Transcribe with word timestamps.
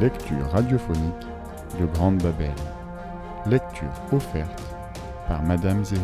lecture 0.00 0.48
radiophonique 0.52 1.26
de 1.80 1.86
Grande 1.86 2.18
Babel. 2.22 2.54
Lecture 3.46 3.90
offerte 4.12 4.62
par 5.26 5.42
Madame 5.42 5.84
Zéry. 5.84 6.02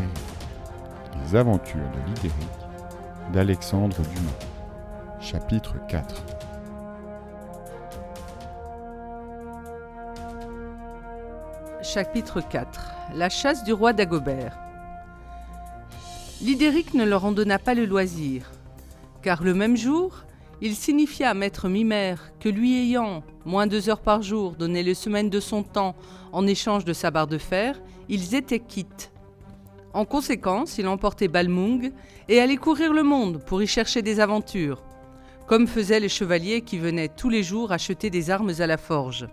Les 1.22 1.36
aventures 1.36 1.88
de 1.94 2.08
Lidéric 2.08 2.50
d'Alexandre 3.32 3.96
Dumas. 3.96 5.20
Chapitre 5.20 5.74
4 5.88 6.24
Chapitre 11.82 12.40
4 12.40 12.90
La 13.14 13.28
chasse 13.28 13.62
du 13.62 13.72
roi 13.72 13.92
d'Agobert 13.92 14.58
Lidéric 16.42 16.94
ne 16.94 17.04
leur 17.04 17.24
en 17.24 17.30
donna 17.30 17.60
pas 17.60 17.74
le 17.74 17.86
loisir, 17.86 18.50
car 19.22 19.44
le 19.44 19.54
même 19.54 19.76
jour, 19.76 20.24
il 20.64 20.74
signifia 20.74 21.28
à 21.28 21.34
maître 21.34 21.68
Mimère 21.68 22.32
que 22.40 22.48
lui 22.48 22.80
ayant, 22.80 23.22
moins 23.44 23.66
deux 23.66 23.90
heures 23.90 24.00
par 24.00 24.22
jour, 24.22 24.52
donné 24.52 24.82
le 24.82 24.94
semaine 24.94 25.28
de 25.28 25.38
son 25.38 25.62
temps 25.62 25.94
en 26.32 26.46
échange 26.46 26.86
de 26.86 26.94
sa 26.94 27.10
barre 27.10 27.26
de 27.26 27.36
fer, 27.36 27.82
ils 28.08 28.34
étaient 28.34 28.60
quittes. 28.60 29.12
En 29.92 30.06
conséquence, 30.06 30.78
il 30.78 30.88
emportait 30.88 31.28
Balmung 31.28 31.92
et 32.30 32.40
allait 32.40 32.56
courir 32.56 32.94
le 32.94 33.02
monde 33.02 33.44
pour 33.44 33.62
y 33.62 33.66
chercher 33.66 34.00
des 34.00 34.20
aventures, 34.20 34.82
comme 35.46 35.66
faisaient 35.66 36.00
les 36.00 36.08
chevaliers 36.08 36.62
qui 36.62 36.78
venaient 36.78 37.10
tous 37.14 37.28
les 37.28 37.42
jours 37.42 37.70
acheter 37.70 38.08
des 38.08 38.30
armes 38.30 38.52
à 38.58 38.66
la 38.66 38.78
forge. 38.78 39.28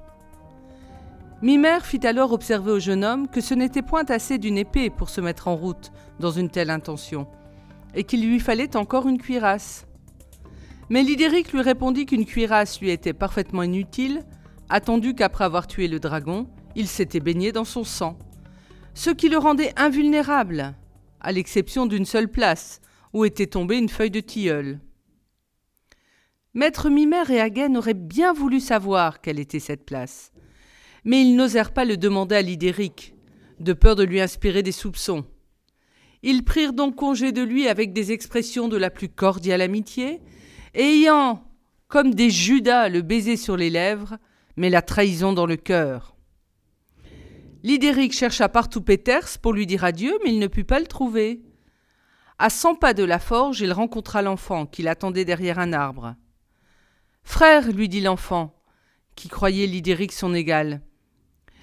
Mimère 1.41 1.85
fit 1.85 2.05
alors 2.05 2.34
observer 2.34 2.71
au 2.71 2.79
jeune 2.79 3.05
homme 3.05 3.29
que 3.29 3.40
ce 3.40 3.54
n'était 3.54 3.82
point 3.82 4.04
assez 4.09 4.38
d'une 4.38 4.57
épée 4.57 4.90
pour 4.90 5.09
se 5.09 5.21
mettre 5.21 5.48
en 5.48 5.55
route 5.55 5.93
dans 6.20 6.32
une 6.32 6.49
telle 6.49 6.70
intention, 6.70 7.26
et 7.95 8.04
qu'il 8.04 8.27
lui 8.27 8.41
fallait 8.41 8.76
encore 8.76 9.07
une 9.07 9.18
cuirasse. 9.18 9.85
Mais 10.91 11.03
Lidéric 11.03 11.53
lui 11.53 11.61
répondit 11.61 12.05
qu'une 12.05 12.25
cuirasse 12.25 12.81
lui 12.81 12.89
était 12.89 13.13
parfaitement 13.13 13.63
inutile, 13.63 14.25
attendu 14.67 15.15
qu'après 15.15 15.45
avoir 15.45 15.65
tué 15.65 15.87
le 15.87 16.01
dragon, 16.01 16.49
il 16.75 16.85
s'était 16.85 17.21
baigné 17.21 17.53
dans 17.53 17.63
son 17.63 17.85
sang. 17.85 18.20
Ce 18.93 19.09
qui 19.09 19.29
le 19.29 19.37
rendait 19.37 19.71
invulnérable, 19.77 20.75
à 21.21 21.31
l'exception 21.31 21.85
d'une 21.85 22.03
seule 22.03 22.27
place, 22.27 22.81
où 23.13 23.23
était 23.23 23.47
tombée 23.47 23.77
une 23.77 23.87
feuille 23.87 24.12
de 24.12 24.19
tilleul. 24.19 24.81
Maître 26.53 26.89
Mimère 26.89 27.31
et 27.31 27.39
Hagen 27.39 27.77
auraient 27.77 27.93
bien 27.93 28.34
voulu 28.34 28.59
savoir 28.59 29.21
quelle 29.21 29.39
était 29.39 29.62
cette 29.62 29.85
place, 29.85 30.34
mais 31.05 31.21
ils 31.21 31.37
n'osèrent 31.37 31.71
pas 31.71 31.85
le 31.85 31.95
demander 31.95 32.35
à 32.35 32.41
Lidéric, 32.41 33.15
de 33.62 33.71
peur 33.71 33.95
de 33.95 34.03
lui 34.03 34.19
inspirer 34.19 34.62
des 34.62 34.73
soupçons. 34.73 35.23
Ils 36.21 36.43
prirent 36.43 36.73
donc 36.73 36.97
congé 36.97 37.31
de 37.31 37.43
lui 37.43 37.69
avec 37.69 37.93
des 37.93 38.12
expressions 38.12 38.67
de 38.67 38.75
la 38.75 38.89
plus 38.89 39.07
cordiale 39.07 39.62
amitié, 39.62 40.19
ayant, 40.74 41.44
comme 41.88 42.14
des 42.14 42.30
Judas, 42.30 42.90
le 42.90 43.02
baiser 43.02 43.38
sur 43.38 43.58
les 43.58 43.70
lèvres, 43.70 44.18
mais 44.55 44.70
la 44.70 44.82
trahison 44.82 45.34
dans 45.34 45.46
le 45.46 45.58
cœur. 45.58 46.16
Lidéric 47.64 48.14
chercha 48.14 48.50
partout 48.50 48.82
Peters 48.82 49.38
pour 49.42 49.54
lui 49.54 49.68
dire 49.68 49.84
adieu, 49.84 50.18
mais 50.24 50.34
il 50.34 50.40
ne 50.40 50.48
put 50.48 50.64
pas 50.64 50.80
le 50.80 50.88
trouver. 50.88 51.42
À 52.40 52.49
cent 52.49 52.74
pas 52.74 52.94
de 52.94 53.04
la 53.04 53.20
forge, 53.20 53.62
il 53.62 53.72
rencontra 53.72 54.22
l'enfant 54.22 54.66
qui 54.66 54.82
l'attendait 54.82 55.26
derrière 55.26 55.60
un 55.60 55.74
arbre. 55.74 56.16
Frère, 57.24 57.72
lui 57.72 57.88
dit 57.88 58.02
l'enfant, 58.02 58.55
qui 59.16 59.30
croyait 59.30 59.68
Lidéric 59.68 60.12
son 60.12 60.34
égal, 60.34 60.82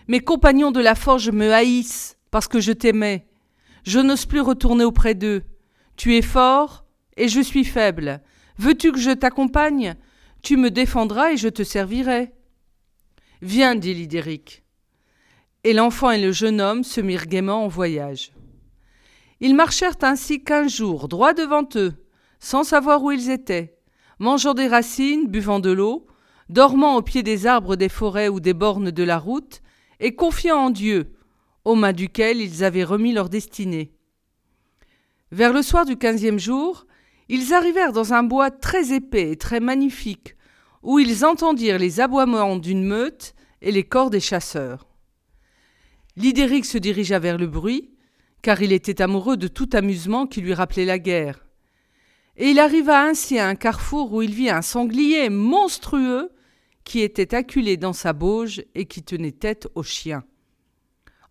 mes 0.08 0.20
compagnons 0.20 0.70
de 0.70 0.80
la 0.80 0.94
forge 0.94 1.30
me 1.30 1.52
haïssent 1.52 2.16
parce 2.30 2.48
que 2.48 2.60
je 2.60 2.72
t'aimais. 2.72 3.26
Je 3.84 3.98
n'ose 3.98 4.24
plus 4.24 4.40
retourner 4.40 4.84
auprès 4.84 5.14
d'eux. 5.14 5.44
Tu 5.96 6.16
es 6.16 6.22
fort 6.22 6.86
et 7.18 7.28
je 7.28 7.40
suis 7.40 7.64
faible. 7.64 8.22
Veux-tu 8.58 8.92
que 8.92 8.98
je 8.98 9.12
t'accompagne? 9.12 9.94
Tu 10.42 10.56
me 10.56 10.70
défendras 10.70 11.32
et 11.32 11.36
je 11.36 11.48
te 11.48 11.62
servirai. 11.62 12.32
Viens, 13.40 13.76
dit 13.76 13.94
Lidéric. 13.94 14.64
Et 15.64 15.72
l'enfant 15.72 16.10
et 16.10 16.20
le 16.20 16.32
jeune 16.32 16.60
homme 16.60 16.84
se 16.84 17.00
mirent 17.00 17.26
gaiement 17.26 17.64
en 17.64 17.68
voyage. 17.68 18.32
Ils 19.40 19.54
marchèrent 19.54 19.96
ainsi 20.02 20.42
quinze 20.42 20.74
jours, 20.74 21.08
droit 21.08 21.34
devant 21.34 21.68
eux, 21.76 21.92
sans 22.40 22.64
savoir 22.64 23.02
où 23.02 23.12
ils 23.12 23.30
étaient, 23.30 23.76
mangeant 24.18 24.54
des 24.54 24.66
racines, 24.66 25.28
buvant 25.28 25.60
de 25.60 25.70
l'eau, 25.70 26.06
dormant 26.48 26.96
au 26.96 27.02
pied 27.02 27.22
des 27.22 27.46
arbres 27.46 27.76
des 27.76 27.88
forêts 27.88 28.28
ou 28.28 28.40
des 28.40 28.54
bornes 28.54 28.90
de 28.90 29.02
la 29.04 29.18
route, 29.18 29.60
et 30.00 30.14
confiant 30.14 30.56
en 30.56 30.70
Dieu, 30.70 31.14
aux 31.64 31.74
mains 31.74 31.92
duquel 31.92 32.40
ils 32.40 32.64
avaient 32.64 32.84
remis 32.84 33.12
leur 33.12 33.28
destinée. 33.28 33.92
Vers 35.30 35.52
le 35.52 35.62
soir 35.62 35.84
du 35.84 35.96
quinzième 35.96 36.38
jour, 36.38 36.86
ils 37.28 37.52
arrivèrent 37.52 37.92
dans 37.92 38.14
un 38.14 38.22
bois 38.22 38.50
très 38.50 38.92
épais 38.92 39.32
et 39.32 39.36
très 39.36 39.60
magnifique, 39.60 40.36
où 40.82 40.98
ils 40.98 41.24
entendirent 41.24 41.78
les 41.78 42.00
aboiements 42.00 42.56
d'une 42.56 42.84
meute 42.84 43.34
et 43.60 43.72
les 43.72 43.84
corps 43.84 44.10
des 44.10 44.20
chasseurs. 44.20 44.86
Lidéric 46.16 46.64
se 46.64 46.78
dirigea 46.78 47.18
vers 47.18 47.38
le 47.38 47.46
bruit, 47.46 47.90
car 48.42 48.62
il 48.62 48.72
était 48.72 49.02
amoureux 49.02 49.36
de 49.36 49.48
tout 49.48 49.68
amusement 49.72 50.26
qui 50.26 50.40
lui 50.40 50.54
rappelait 50.54 50.84
la 50.84 50.98
guerre. 50.98 51.44
Et 52.36 52.50
il 52.50 52.58
arriva 52.60 53.02
ainsi 53.02 53.38
à 53.38 53.48
un 53.48 53.56
carrefour 53.56 54.12
où 54.12 54.22
il 54.22 54.32
vit 54.32 54.50
un 54.50 54.62
sanglier 54.62 55.28
monstrueux 55.28 56.30
qui 56.84 57.00
était 57.00 57.34
acculé 57.34 57.76
dans 57.76 57.92
sa 57.92 58.12
bauge 58.12 58.62
et 58.74 58.86
qui 58.86 59.02
tenait 59.02 59.32
tête 59.32 59.68
aux 59.74 59.82
chiens. 59.82 60.24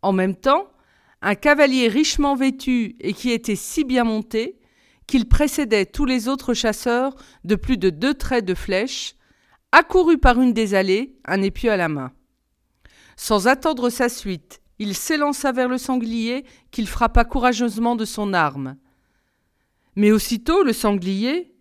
En 0.01 0.11
même 0.11 0.35
temps, 0.35 0.69
un 1.21 1.35
cavalier 1.35 1.87
richement 1.87 2.35
vêtu 2.35 2.95
et 2.99 3.13
qui 3.13 3.31
était 3.31 3.55
si 3.55 3.83
bien 3.83 4.03
monté 4.03 4.59
qu'il 5.07 5.27
précédait 5.27 5.85
tous 5.85 6.05
les 6.05 6.27
autres 6.27 6.53
chasseurs 6.53 7.15
de 7.45 7.55
plus 7.55 7.77
de 7.77 7.89
deux 7.89 8.13
traits 8.13 8.45
de 8.45 8.53
flèche, 8.53 9.15
accourut 9.71 10.17
par 10.17 10.39
une 10.39 10.53
des 10.53 10.75
allées, 10.75 11.17
un 11.25 11.41
épieu 11.41 11.71
à 11.71 11.77
la 11.77 11.87
main. 11.87 12.11
Sans 13.15 13.47
attendre 13.47 13.89
sa 13.89 14.09
suite, 14.09 14.61
il 14.79 14.93
s'élança 14.93 15.51
vers 15.51 15.69
le 15.69 15.77
sanglier 15.77 16.45
qu'il 16.71 16.87
frappa 16.87 17.23
courageusement 17.23 17.95
de 17.95 18.05
son 18.05 18.33
arme. 18.33 18.77
Mais 19.95 20.11
aussitôt 20.11 20.61
le 20.61 20.73
sanglier, 20.73 21.53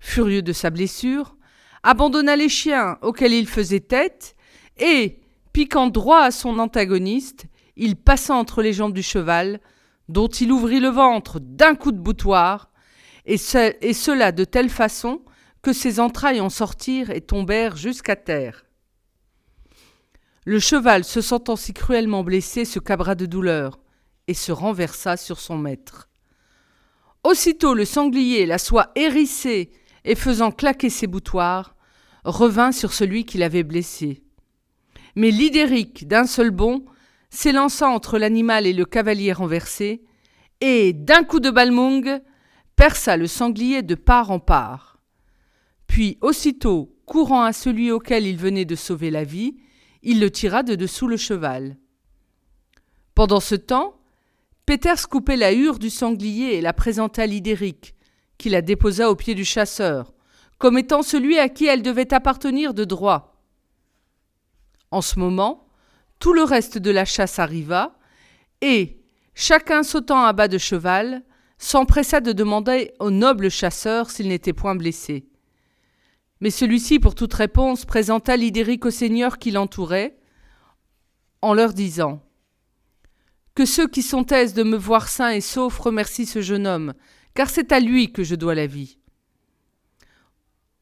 furieux 0.00 0.42
de 0.42 0.52
sa 0.52 0.70
blessure, 0.70 1.36
abandonna 1.84 2.34
les 2.34 2.48
chiens 2.48 2.98
auxquels 3.02 3.32
il 3.32 3.46
faisait 3.46 3.80
tête, 3.80 4.34
et, 4.78 5.20
piquant 5.52 5.86
droit 5.86 6.20
à 6.20 6.30
son 6.30 6.58
antagoniste, 6.58 7.44
il 7.76 7.96
passa 7.96 8.34
entre 8.34 8.62
les 8.62 8.72
jambes 8.72 8.94
du 8.94 9.02
cheval, 9.02 9.60
dont 10.12 10.28
il 10.28 10.52
ouvrit 10.52 10.80
le 10.80 10.90
ventre 10.90 11.40
d'un 11.40 11.74
coup 11.74 11.90
de 11.90 11.98
boutoir, 11.98 12.70
et, 13.24 13.36
cela 13.38 14.32
de 14.32 14.44
telle 14.44 14.68
façon 14.68 15.22
que 15.62 15.72
ses 15.72 16.00
entrailles 16.00 16.40
en 16.40 16.50
sortirent 16.50 17.10
et 17.10 17.20
tombèrent 17.20 17.76
jusqu'à 17.76 18.16
terre. 18.16 18.66
Le 20.44 20.58
cheval, 20.58 21.04
se 21.04 21.20
sentant 21.20 21.56
si 21.56 21.72
cruellement 21.72 22.24
blessé, 22.24 22.64
se 22.64 22.80
cabra 22.80 23.14
de 23.14 23.26
douleur 23.26 23.78
et 24.26 24.34
se 24.34 24.50
renversa 24.50 25.16
sur 25.16 25.38
son 25.38 25.56
maître. 25.56 26.08
Aussitôt 27.22 27.74
le 27.74 27.84
sanglier, 27.84 28.44
la 28.44 28.58
soie 28.58 28.90
hérissée 28.96 29.70
et 30.04 30.16
faisant 30.16 30.50
claquer 30.50 30.90
ses 30.90 31.06
boutoirs, 31.06 31.76
revint 32.24 32.72
sur 32.72 32.92
celui 32.92 33.24
qui 33.24 33.38
l'avait 33.38 33.62
blessé. 33.62 34.24
Mais 35.14 35.30
Lidéric, 35.30 36.08
d'un 36.08 36.26
seul 36.26 36.50
bond, 36.50 36.84
s'élança 37.32 37.88
entre 37.88 38.18
l'animal 38.18 38.66
et 38.66 38.74
le 38.74 38.84
cavalier 38.84 39.32
renversé, 39.32 40.04
et, 40.60 40.92
d'un 40.92 41.24
coup 41.24 41.40
de 41.40 41.50
balmung, 41.50 42.20
perça 42.76 43.16
le 43.16 43.26
sanglier 43.26 43.82
de 43.82 43.94
part 43.94 44.30
en 44.30 44.38
part. 44.38 45.00
Puis, 45.86 46.18
aussitôt, 46.20 46.94
courant 47.06 47.42
à 47.42 47.54
celui 47.54 47.90
auquel 47.90 48.26
il 48.26 48.36
venait 48.36 48.66
de 48.66 48.76
sauver 48.76 49.10
la 49.10 49.24
vie, 49.24 49.56
il 50.02 50.20
le 50.20 50.30
tira 50.30 50.62
de 50.62 50.74
dessous 50.74 51.08
le 51.08 51.16
cheval. 51.16 51.78
Pendant 53.14 53.40
ce 53.40 53.54
temps, 53.54 53.98
Peters 54.66 55.08
coupait 55.08 55.36
la 55.36 55.52
hure 55.52 55.78
du 55.78 55.90
sanglier 55.90 56.54
et 56.54 56.60
la 56.60 56.74
présenta 56.74 57.22
à 57.22 57.26
Lidéric, 57.26 57.94
qui 58.36 58.50
la 58.50 58.60
déposa 58.60 59.10
au 59.10 59.16
pied 59.16 59.34
du 59.34 59.44
chasseur, 59.44 60.12
comme 60.58 60.76
étant 60.76 61.02
celui 61.02 61.38
à 61.38 61.48
qui 61.48 61.66
elle 61.66 61.82
devait 61.82 62.12
appartenir 62.12 62.74
de 62.74 62.84
droit. 62.84 63.42
En 64.90 65.00
ce 65.00 65.18
moment, 65.18 65.61
tout 66.22 66.34
le 66.34 66.44
reste 66.44 66.78
de 66.78 66.92
la 66.92 67.04
chasse 67.04 67.40
arriva, 67.40 67.98
et, 68.60 69.02
chacun 69.34 69.82
sautant 69.82 70.22
à 70.22 70.32
bas 70.32 70.46
de 70.46 70.56
cheval, 70.56 71.24
s'empressa 71.58 72.20
de 72.20 72.30
demander 72.30 72.92
au 73.00 73.10
noble 73.10 73.50
chasseur 73.50 74.08
s'il 74.08 74.28
n'était 74.28 74.52
point 74.52 74.76
blessé. 74.76 75.26
Mais 76.40 76.50
celui-ci, 76.50 77.00
pour 77.00 77.16
toute 77.16 77.34
réponse, 77.34 77.84
présenta 77.86 78.36
Lidéric 78.36 78.84
aux 78.84 78.92
seigneurs 78.92 79.38
qui 79.38 79.50
l'entouraient, 79.50 80.16
en 81.40 81.54
leur 81.54 81.72
disant 81.72 82.22
Que 83.56 83.64
ceux 83.64 83.88
qui 83.88 84.02
sont 84.02 84.26
aises 84.26 84.54
de 84.54 84.62
me 84.62 84.76
voir 84.76 85.08
sain 85.08 85.30
et 85.30 85.40
sauf 85.40 85.76
remercient 85.76 86.26
ce 86.26 86.40
jeune 86.40 86.68
homme, 86.68 86.94
car 87.34 87.50
c'est 87.50 87.72
à 87.72 87.80
lui 87.80 88.12
que 88.12 88.22
je 88.22 88.36
dois 88.36 88.54
la 88.54 88.68
vie. 88.68 88.96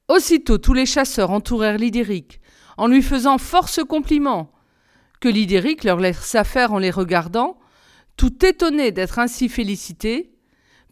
Aussitôt 0.07 0.59
tous 0.59 0.75
les 0.75 0.85
chasseurs 0.85 1.31
entourèrent 1.31 1.79
Lidéric, 1.79 2.43
en 2.77 2.89
lui 2.89 3.01
faisant 3.01 3.39
force 3.39 3.83
compliments, 3.83 4.53
que 5.21 5.29
Lidéric 5.29 5.85
leur 5.85 5.99
laissa 5.99 6.45
faire 6.45 6.73
en 6.73 6.79
les 6.79 6.91
regardant, 6.91 7.59
tout 8.17 8.45
étonné 8.45 8.91
d'être 8.93 9.19
ainsi 9.19 9.49
félicité, 9.49 10.33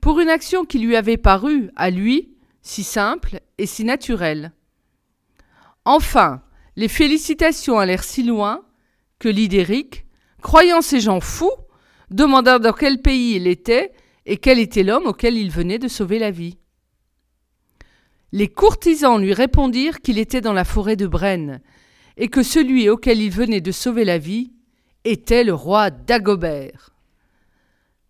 pour 0.00 0.20
une 0.20 0.28
action 0.28 0.64
qui 0.64 0.78
lui 0.78 0.96
avait 0.96 1.16
paru, 1.16 1.70
à 1.76 1.90
lui, 1.90 2.36
si 2.62 2.84
simple 2.84 3.40
et 3.58 3.66
si 3.66 3.84
naturelle. 3.84 4.52
Enfin, 5.84 6.42
Les 6.78 6.86
félicitations 6.86 7.80
allèrent 7.80 8.04
si 8.04 8.22
loin 8.22 8.62
que 9.18 9.28
Lidéric, 9.28 10.06
croyant 10.40 10.80
ces 10.80 11.00
gens 11.00 11.18
fous, 11.18 11.50
demanda 12.10 12.60
dans 12.60 12.72
quel 12.72 13.02
pays 13.02 13.34
il 13.34 13.48
était 13.48 13.90
et 14.26 14.36
quel 14.36 14.60
était 14.60 14.84
l'homme 14.84 15.08
auquel 15.08 15.36
il 15.36 15.50
venait 15.50 15.80
de 15.80 15.88
sauver 15.88 16.20
la 16.20 16.30
vie. 16.30 16.56
Les 18.30 18.46
courtisans 18.46 19.20
lui 19.20 19.34
répondirent 19.34 20.00
qu'il 20.00 20.18
était 20.18 20.40
dans 20.40 20.52
la 20.52 20.64
forêt 20.64 20.94
de 20.94 21.08
Brenne, 21.08 21.60
et 22.18 22.28
que 22.28 22.42
celui 22.42 22.88
auquel 22.88 23.22
il 23.22 23.30
venait 23.30 23.60
de 23.60 23.72
sauver 23.72 24.04
la 24.04 24.18
vie 24.18 24.52
était 25.04 25.44
le 25.44 25.54
roi 25.54 25.90
Dagobert. 25.90 26.90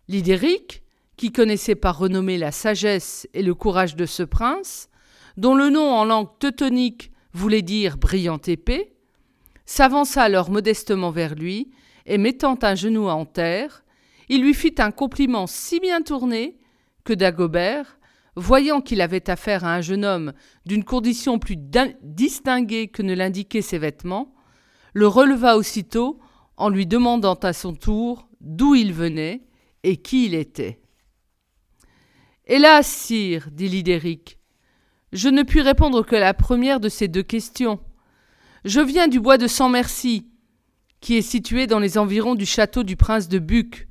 Lidéric, 0.07 0.81
qui 1.15 1.31
connaissait 1.31 1.75
par 1.75 1.99
renommée 1.99 2.37
la 2.37 2.51
sagesse 2.51 3.27
et 3.33 3.43
le 3.43 3.53
courage 3.53 3.95
de 3.95 4.07
ce 4.07 4.23
prince, 4.23 4.89
dont 5.37 5.53
le 5.53 5.69
nom 5.69 5.93
en 5.93 6.05
langue 6.05 6.29
teutonique 6.39 7.11
voulait 7.33 7.61
dire 7.61 7.97
brillante 7.97 8.47
épée, 8.47 8.93
s'avança 9.65 10.23
alors 10.23 10.49
modestement 10.49 11.11
vers 11.11 11.35
lui, 11.35 11.69
et 12.07 12.17
mettant 12.17 12.57
un 12.63 12.73
genou 12.73 13.07
en 13.07 13.25
terre, 13.25 13.83
il 14.29 14.41
lui 14.41 14.55
fit 14.55 14.73
un 14.79 14.89
compliment 14.89 15.45
si 15.45 15.79
bien 15.79 16.01
tourné 16.01 16.57
que 17.03 17.13
Dagobert, 17.13 17.98
voyant 18.35 18.81
qu'il 18.81 19.01
avait 19.01 19.29
affaire 19.29 19.65
à 19.65 19.75
un 19.75 19.81
jeune 19.81 20.05
homme 20.05 20.33
d'une 20.65 20.83
condition 20.83 21.39
plus 21.39 21.57
distinguée 22.01 22.87
que 22.87 23.01
ne 23.01 23.13
l'indiquaient 23.13 23.61
ses 23.61 23.77
vêtements, 23.77 24.33
le 24.93 25.07
releva 25.07 25.57
aussitôt 25.57 26.19
en 26.57 26.69
lui 26.69 26.85
demandant 26.85 27.35
à 27.35 27.53
son 27.53 27.73
tour 27.73 28.27
d'où 28.41 28.75
il 28.75 28.93
venait 28.93 29.43
et 29.83 29.97
qui 29.97 30.25
il 30.25 30.35
était. 30.35 30.81
Hélas, 32.45 32.87
sire, 32.87 33.49
dit 33.51 33.69
Lidéric, 33.69 34.39
je 35.11 35.29
ne 35.29 35.43
puis 35.43 35.61
répondre 35.61 36.03
que 36.03 36.15
la 36.15 36.33
première 36.33 36.79
de 36.79 36.89
ces 36.89 37.07
deux 37.07 37.23
questions. 37.23 37.79
Je 38.65 38.79
viens 38.79 39.07
du 39.07 39.19
bois 39.19 39.37
de 39.37 39.47
Sans 39.47 39.69
Merci, 39.69 40.27
qui 41.01 41.15
est 41.15 41.21
situé 41.23 41.65
dans 41.65 41.79
les 41.79 41.97
environs 41.97 42.35
du 42.35 42.45
château 42.45 42.83
du 42.83 42.95
prince 42.95 43.27
de 43.27 43.39
Buc, 43.39 43.87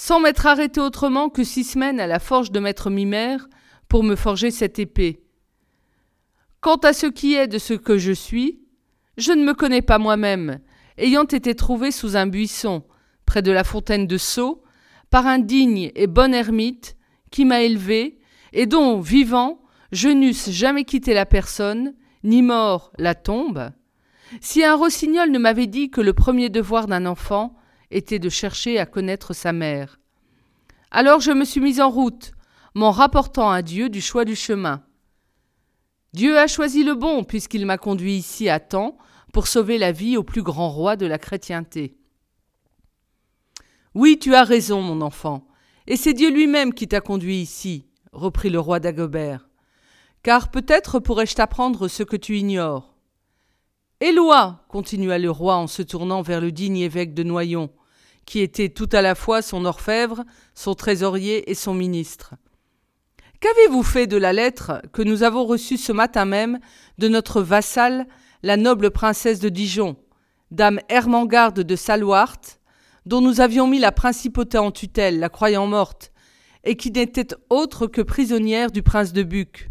sans 0.00 0.20
m'être 0.20 0.46
arrêté 0.46 0.80
autrement 0.80 1.28
que 1.28 1.42
six 1.42 1.64
semaines 1.64 1.98
à 1.98 2.06
la 2.06 2.20
forge 2.20 2.52
de 2.52 2.60
maître 2.60 2.88
Mimère 2.88 3.48
pour 3.88 4.04
me 4.04 4.14
forger 4.14 4.52
cette 4.52 4.78
épée. 4.78 5.24
Quant 6.60 6.76
à 6.76 6.92
ce 6.92 7.06
qui 7.06 7.34
est 7.34 7.48
de 7.48 7.58
ce 7.58 7.74
que 7.74 7.98
je 7.98 8.12
suis, 8.12 8.60
je 9.16 9.32
ne 9.32 9.44
me 9.44 9.54
connais 9.54 9.82
pas 9.82 9.98
moi-même, 9.98 10.60
ayant 10.98 11.24
été 11.24 11.56
trouvé 11.56 11.90
sous 11.90 12.16
un 12.16 12.28
buisson, 12.28 12.84
près 13.26 13.42
de 13.42 13.50
la 13.50 13.64
fontaine 13.64 14.06
de 14.06 14.18
Sceaux, 14.18 14.62
par 15.10 15.26
un 15.26 15.40
digne 15.40 15.90
et 15.96 16.06
bon 16.06 16.32
ermite 16.32 16.96
qui 17.32 17.44
m'a 17.44 17.62
élevé, 17.62 18.20
et 18.52 18.66
dont, 18.66 19.00
vivant, 19.00 19.60
je 19.90 20.10
n'eusse 20.10 20.50
jamais 20.50 20.84
quitté 20.84 21.12
la 21.12 21.26
personne, 21.26 21.92
ni 22.22 22.42
mort 22.42 22.92
la 22.98 23.16
tombe, 23.16 23.72
si 24.40 24.62
un 24.62 24.76
rossignol 24.76 25.32
ne 25.32 25.40
m'avait 25.40 25.66
dit 25.66 25.90
que 25.90 26.00
le 26.00 26.12
premier 26.12 26.50
devoir 26.50 26.86
d'un 26.86 27.04
enfant 27.04 27.56
était 27.90 28.18
de 28.18 28.28
chercher 28.28 28.78
à 28.78 28.86
connaître 28.86 29.34
sa 29.34 29.52
mère. 29.52 29.98
Alors 30.90 31.20
je 31.20 31.32
me 31.32 31.44
suis 31.44 31.60
mis 31.60 31.80
en 31.80 31.90
route, 31.90 32.32
m'en 32.74 32.90
rapportant 32.90 33.50
à 33.50 33.62
Dieu 33.62 33.88
du 33.88 34.00
choix 34.00 34.24
du 34.24 34.36
chemin. 34.36 34.82
Dieu 36.14 36.38
a 36.38 36.46
choisi 36.46 36.84
le 36.84 36.94
bon, 36.94 37.24
puisqu'il 37.24 37.66
m'a 37.66 37.78
conduit 37.78 38.14
ici 38.14 38.48
à 38.48 38.60
temps 38.60 38.96
pour 39.32 39.46
sauver 39.46 39.78
la 39.78 39.92
vie 39.92 40.16
au 40.16 40.22
plus 40.22 40.42
grand 40.42 40.70
roi 40.70 40.96
de 40.96 41.06
la 41.06 41.18
chrétienté. 41.18 41.98
Oui, 43.94 44.18
tu 44.18 44.34
as 44.34 44.44
raison, 44.44 44.80
mon 44.80 45.00
enfant, 45.00 45.46
et 45.86 45.96
c'est 45.96 46.14
Dieu 46.14 46.30
lui-même 46.30 46.72
qui 46.72 46.88
t'a 46.88 47.00
conduit 47.00 47.36
ici, 47.36 47.86
reprit 48.12 48.50
le 48.50 48.60
roi 48.60 48.80
d'Agobert. 48.80 49.48
Car 50.22 50.50
peut-être 50.50 50.98
pourrais-je 50.98 51.34
t'apprendre 51.34 51.88
ce 51.88 52.02
que 52.02 52.16
tu 52.16 52.38
ignores. 52.38 52.94
Éloi, 54.00 54.64
continua 54.68 55.18
le 55.18 55.30
roi 55.30 55.56
en 55.56 55.66
se 55.66 55.82
tournant 55.82 56.22
vers 56.22 56.40
le 56.40 56.52
digne 56.52 56.78
évêque 56.78 57.14
de 57.14 57.22
Noyon, 57.22 57.70
qui 58.28 58.40
était 58.40 58.68
tout 58.68 58.90
à 58.92 59.00
la 59.00 59.14
fois 59.14 59.40
son 59.40 59.64
orfèvre, 59.64 60.22
son 60.52 60.74
trésorier 60.74 61.50
et 61.50 61.54
son 61.54 61.72
ministre. 61.72 62.34
Qu'avez-vous 63.40 63.82
fait 63.82 64.06
de 64.06 64.18
la 64.18 64.34
lettre 64.34 64.82
que 64.92 65.00
nous 65.00 65.22
avons 65.22 65.46
reçue 65.46 65.78
ce 65.78 65.92
matin 65.92 66.26
même 66.26 66.58
de 66.98 67.08
notre 67.08 67.40
vassale, 67.40 68.06
la 68.42 68.58
noble 68.58 68.90
princesse 68.90 69.40
de 69.40 69.48
Dijon, 69.48 69.96
dame 70.50 70.78
Hermangarde 70.90 71.60
de 71.60 71.74
Salouart, 71.74 72.36
dont 73.06 73.22
nous 73.22 73.40
avions 73.40 73.66
mis 73.66 73.78
la 73.78 73.92
principauté 73.92 74.58
en 74.58 74.72
tutelle, 74.72 75.20
la 75.20 75.30
croyant 75.30 75.66
morte, 75.66 76.12
et 76.64 76.76
qui 76.76 76.90
n'était 76.90 77.34
autre 77.48 77.86
que 77.86 78.02
prisonnière 78.02 78.70
du 78.70 78.82
prince 78.82 79.14
de 79.14 79.22
Buc? 79.22 79.70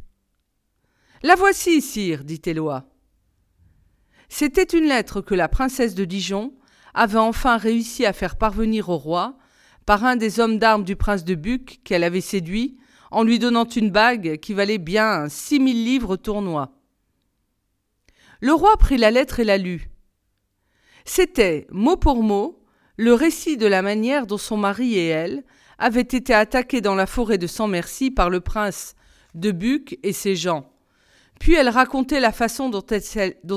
La 1.21 1.36
voici, 1.36 1.80
sire, 1.83 2.24
dit 2.24 2.42
Éloi. 2.48 2.86
C'était 4.30 4.63
une 4.63 4.88
lettre 4.88 5.21
que 5.21 5.36
la 5.36 5.48
princesse 5.48 5.94
de 5.94 6.06
Dijon 6.06 6.56
avait 6.98 7.18
enfin 7.20 7.58
réussi 7.58 8.06
à 8.06 8.12
faire 8.12 8.38
parvenir 8.38 8.90
au 8.90 8.98
roi 8.98 9.38
par 9.86 10.04
un 10.04 10.16
des 10.16 10.40
hommes 10.40 10.58
d'armes 10.58 10.84
du 10.84 10.96
prince 10.96 11.24
de 11.24 11.36
Buc 11.36 11.80
qu'elle 11.84 12.04
avait 12.04 12.22
séduit 12.22 12.78
en 13.12 13.24
lui 13.24 13.40
donnant 13.40 13.66
une 13.66 13.92
bague 13.92 14.38
qui 14.38 14.54
valait 14.54 14.80
bien 14.80 15.30
six 15.30 15.60
mille 15.60 15.86
livres 15.86 16.18
tournois. 16.18 16.74
Le 18.42 18.52
roi 18.54 18.76
prit 18.78 18.98
la 18.98 19.12
lettre 19.12 19.40
et 19.40 19.44
la 19.44 19.58
lut. 19.58 19.90
C'était, 21.06 21.68
mot 21.70 21.98
pour 21.98 22.24
mot, 22.24 22.66
le 22.98 23.14
récit 23.14 23.58
de 23.58 23.68
la 23.68 23.82
manière 23.82 24.28
dont 24.28 24.38
son 24.38 24.58
mari 24.58 24.96
et 24.96 25.08
elle 25.08 25.44
avaient 25.78 26.02
été 26.02 26.34
attaqués 26.34 26.82
dans 26.82 26.96
la 26.96 27.06
forêt 27.06 27.38
de 27.38 27.48
Sans 27.48 27.68
Merci 27.68 28.12
par 28.12 28.30
le 28.30 28.42
prince 28.42 28.96
de 29.36 29.52
Buc 29.52 30.00
et 30.02 30.14
ses 30.14 30.36
gens, 30.36 30.72
puis 31.40 31.54
elle 31.54 31.70
racontait 31.70 32.20
la 32.20 32.32
façon 32.32 32.70
dont 32.70 32.86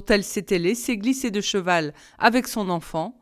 elle, 0.08 0.24
s'était 0.24 0.58
laissée 0.58 0.98
glisser 0.98 1.30
de 1.30 1.40
cheval 1.40 1.94
avec 2.18 2.46
son 2.46 2.68
enfant, 2.68 3.19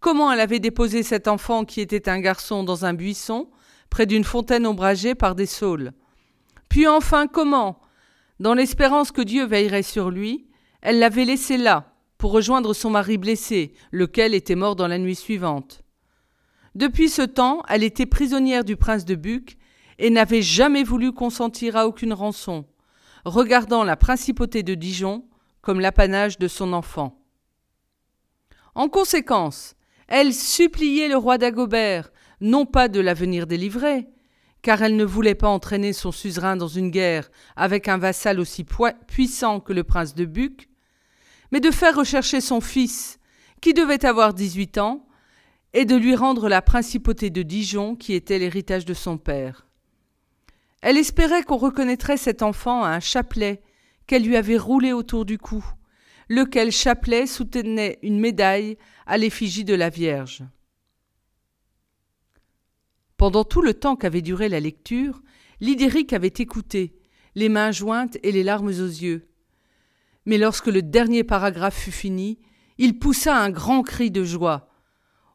comment 0.00 0.30
elle 0.32 0.40
avait 0.40 0.60
déposé 0.60 1.02
cet 1.02 1.28
enfant 1.28 1.64
qui 1.64 1.80
était 1.80 2.08
un 2.08 2.20
garçon 2.20 2.64
dans 2.64 2.84
un 2.84 2.94
buisson, 2.94 3.48
près 3.90 4.06
d'une 4.06 4.24
fontaine 4.24 4.66
ombragée 4.66 5.14
par 5.14 5.34
des 5.34 5.46
saules? 5.46 5.92
Puis 6.68 6.86
enfin 6.86 7.26
comment, 7.26 7.80
dans 8.40 8.54
l'espérance 8.54 9.12
que 9.12 9.22
Dieu 9.22 9.46
veillerait 9.46 9.82
sur 9.82 10.10
lui, 10.10 10.46
elle 10.82 10.98
l'avait 10.98 11.24
laissé 11.24 11.56
là, 11.56 11.92
pour 12.18 12.32
rejoindre 12.32 12.74
son 12.74 12.90
mari 12.90 13.18
blessé, 13.18 13.72
lequel 13.90 14.34
était 14.34 14.54
mort 14.54 14.76
dans 14.76 14.88
la 14.88 14.98
nuit 14.98 15.16
suivante. 15.16 15.82
Depuis 16.74 17.08
ce 17.08 17.22
temps, 17.22 17.62
elle 17.68 17.82
était 17.82 18.06
prisonnière 18.06 18.64
du 18.64 18.76
prince 18.76 19.04
de 19.04 19.14
Buc 19.14 19.56
et 19.98 20.10
n'avait 20.10 20.42
jamais 20.42 20.84
voulu 20.84 21.12
consentir 21.12 21.76
à 21.76 21.86
aucune 21.86 22.12
rançon 22.12 22.66
regardant 23.24 23.84
la 23.84 23.96
principauté 23.96 24.62
de 24.62 24.74
Dijon 24.74 25.24
comme 25.60 25.80
l'apanage 25.80 26.38
de 26.38 26.48
son 26.48 26.72
enfant. 26.72 27.20
En 28.74 28.88
conséquence, 28.88 29.74
elle 30.08 30.34
suppliait 30.34 31.08
le 31.08 31.16
roi 31.16 31.38
d'Agobert, 31.38 32.10
non 32.40 32.66
pas 32.66 32.88
de 32.88 33.00
la 33.00 33.14
venir 33.14 33.46
délivrer, 33.46 34.08
car 34.62 34.82
elle 34.82 34.96
ne 34.96 35.04
voulait 35.04 35.34
pas 35.34 35.48
entraîner 35.48 35.92
son 35.92 36.12
suzerain 36.12 36.56
dans 36.56 36.68
une 36.68 36.90
guerre 36.90 37.30
avec 37.56 37.88
un 37.88 37.98
vassal 37.98 38.40
aussi 38.40 38.66
puissant 39.06 39.60
que 39.60 39.72
le 39.72 39.84
prince 39.84 40.14
de 40.14 40.24
Buc, 40.24 40.68
mais 41.52 41.60
de 41.60 41.70
faire 41.70 41.96
rechercher 41.96 42.40
son 42.40 42.60
fils, 42.60 43.18
qui 43.60 43.74
devait 43.74 44.04
avoir 44.04 44.34
dix-huit 44.34 44.78
ans, 44.78 45.06
et 45.74 45.84
de 45.84 45.96
lui 45.96 46.14
rendre 46.14 46.48
la 46.48 46.62
principauté 46.62 47.30
de 47.30 47.42
Dijon 47.42 47.94
qui 47.94 48.14
était 48.14 48.38
l'héritage 48.38 48.84
de 48.84 48.94
son 48.94 49.18
père. 49.18 49.66
Elle 50.80 50.96
espérait 50.96 51.42
qu'on 51.42 51.56
reconnaîtrait 51.56 52.16
cet 52.16 52.42
enfant 52.42 52.84
à 52.84 52.88
un 52.88 53.00
chapelet 53.00 53.62
qu'elle 54.06 54.24
lui 54.24 54.36
avait 54.36 54.56
roulé 54.56 54.92
autour 54.92 55.24
du 55.24 55.36
cou, 55.36 55.62
lequel 56.28 56.70
chapelet 56.70 57.26
soutenait 57.26 57.98
une 58.02 58.20
médaille 58.20 58.76
à 59.06 59.16
l'effigie 59.16 59.64
de 59.64 59.74
la 59.74 59.88
Vierge. 59.88 60.44
Pendant 63.16 63.44
tout 63.44 63.62
le 63.62 63.74
temps 63.74 63.96
qu'avait 63.96 64.22
duré 64.22 64.48
la 64.48 64.60
lecture, 64.60 65.22
Lidéric 65.60 66.12
avait 66.12 66.28
écouté, 66.28 66.98
les 67.34 67.48
mains 67.48 67.72
jointes 67.72 68.16
et 68.22 68.30
les 68.30 68.44
larmes 68.44 68.68
aux 68.68 68.70
yeux. 68.70 69.28
Mais 70.24 70.38
lorsque 70.38 70.66
le 70.66 70.82
dernier 70.82 71.24
paragraphe 71.24 71.76
fut 71.76 71.90
fini, 71.90 72.38
il 72.76 72.98
poussa 72.98 73.36
un 73.36 73.50
grand 73.50 73.82
cri 73.82 74.10
de 74.10 74.22
joie. 74.22 74.68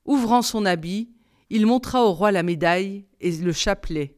Ouvrant 0.05 0.41
son 0.41 0.65
habit, 0.65 1.11
il 1.49 1.65
montra 1.65 2.03
au 2.03 2.13
roi 2.13 2.31
la 2.31 2.43
médaille 2.43 3.05
et 3.19 3.31
le 3.31 3.51
chapelet. 3.51 4.15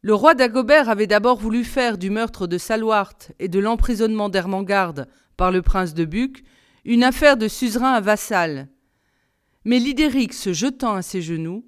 Le 0.00 0.14
roi 0.14 0.34
d'Agobert 0.34 0.88
avait 0.88 1.08
d'abord 1.08 1.38
voulu 1.38 1.64
faire 1.64 1.98
du 1.98 2.08
meurtre 2.10 2.46
de 2.46 2.56
Salouart 2.56 3.14
et 3.40 3.48
de 3.48 3.58
l'emprisonnement 3.58 4.28
d'Hermangarde 4.28 5.08
par 5.36 5.50
le 5.50 5.60
prince 5.60 5.92
de 5.92 6.04
Buc 6.04 6.44
une 6.84 7.02
affaire 7.02 7.36
de 7.36 7.48
suzerain 7.48 7.94
à 7.94 8.00
vassal. 8.00 8.68
Mais 9.64 9.80
Lidéric, 9.80 10.34
se 10.34 10.52
jetant 10.52 10.94
à 10.94 11.02
ses 11.02 11.20
genoux, 11.20 11.66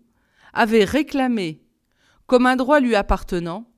avait 0.53 0.85
réclamé, 0.85 1.61
comme 2.27 2.47
un 2.47 2.55
droit 2.55 2.79
lui 2.79 2.95
appartenant, 2.95 3.69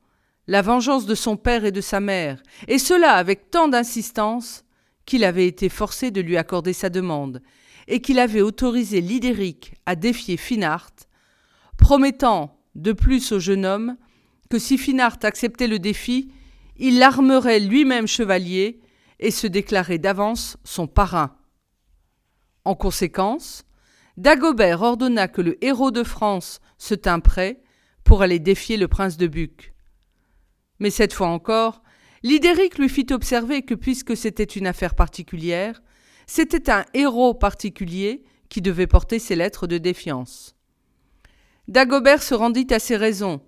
la 0.47 0.61
vengeance 0.61 1.07
de 1.07 1.15
son 1.15 1.39
père 1.39 1.65
et 1.65 1.73
de 1.73 1.81
sa 1.81 2.01
mère, 2.01 2.43
et 2.69 2.79
cela 2.79 3.13
avec 3.13 3.51
tant 3.51 3.69
d'insistance 3.69 4.65
qu'il 5.07 5.25
avait 5.25 5.47
été 5.47 5.71
forcé 5.71 6.11
de 6.11 6.21
lui 6.21 6.37
accorder 6.37 6.75
sa 6.75 6.91
demande, 6.91 7.41
et 7.89 8.01
qu'il 8.03 8.19
avait 8.19 8.43
autorisé 8.43 9.01
Lidéric 9.01 9.75
à 9.87 9.97
défier 9.97 10.37
Finart, 10.37 10.91
promettant, 11.79 12.59
de 12.75 12.93
plus 12.93 13.33
au 13.33 13.39
jeune 13.39 13.65
homme, 13.65 13.97
que 14.53 14.59
si 14.59 14.77
Finart 14.77 15.17
acceptait 15.23 15.67
le 15.67 15.79
défi, 15.79 16.31
il 16.77 16.99
l'armerait 16.99 17.59
lui-même 17.59 18.07
chevalier 18.07 18.83
et 19.19 19.31
se 19.31 19.47
déclarer 19.47 19.97
d'avance 19.97 20.59
son 20.63 20.87
parrain. 20.87 21.35
En 22.67 22.75
conséquence, 22.75 23.65
Dagobert 24.19 24.83
ordonna 24.83 25.27
que 25.27 25.41
le 25.41 25.57
héros 25.65 25.91
de 25.91 26.03
France 26.03 26.61
se 26.77 26.93
tint 26.93 27.21
prêt 27.21 27.63
pour 28.05 28.21
aller 28.21 28.41
défier 28.41 28.77
le 28.77 28.89
prince 28.89 29.17
de 29.17 29.27
Buc. 29.27 29.73
Mais 30.81 30.91
cette 30.91 31.15
fois 31.15 31.29
encore, 31.29 31.83
Lidéric 32.23 32.77
lui 32.77 32.91
fit 32.91 33.07
observer 33.11 33.63
que 33.63 33.75
puisque 33.75 34.19
c'était 34.19 34.45
une 34.45 34.67
affaire 34.67 34.95
particulière, 34.95 35.81
c'était 36.27 36.71
un 36.71 36.85
héros 36.93 37.33
particulier 37.33 38.23
qui 38.51 38.61
devait 38.61 38.87
porter 38.87 39.19
ses 39.19 39.35
lettres 39.35 39.67
de 39.67 39.79
défiance. 39.79 40.55
Dagobert 41.69 42.23
se 42.23 42.35
rendit 42.35 42.67
à 42.69 42.79
ses 42.79 42.99
raisons 42.99 43.41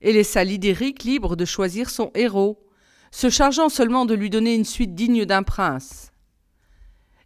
et 0.00 0.12
laissa 0.12 0.44
Lidéric 0.44 1.04
libre 1.04 1.36
de 1.36 1.44
choisir 1.44 1.90
son 1.90 2.10
héros, 2.14 2.64
se 3.10 3.28
chargeant 3.28 3.68
seulement 3.68 4.06
de 4.06 4.14
lui 4.14 4.30
donner 4.30 4.54
une 4.54 4.64
suite 4.64 4.94
digne 4.94 5.24
d'un 5.24 5.42
prince. 5.42 6.12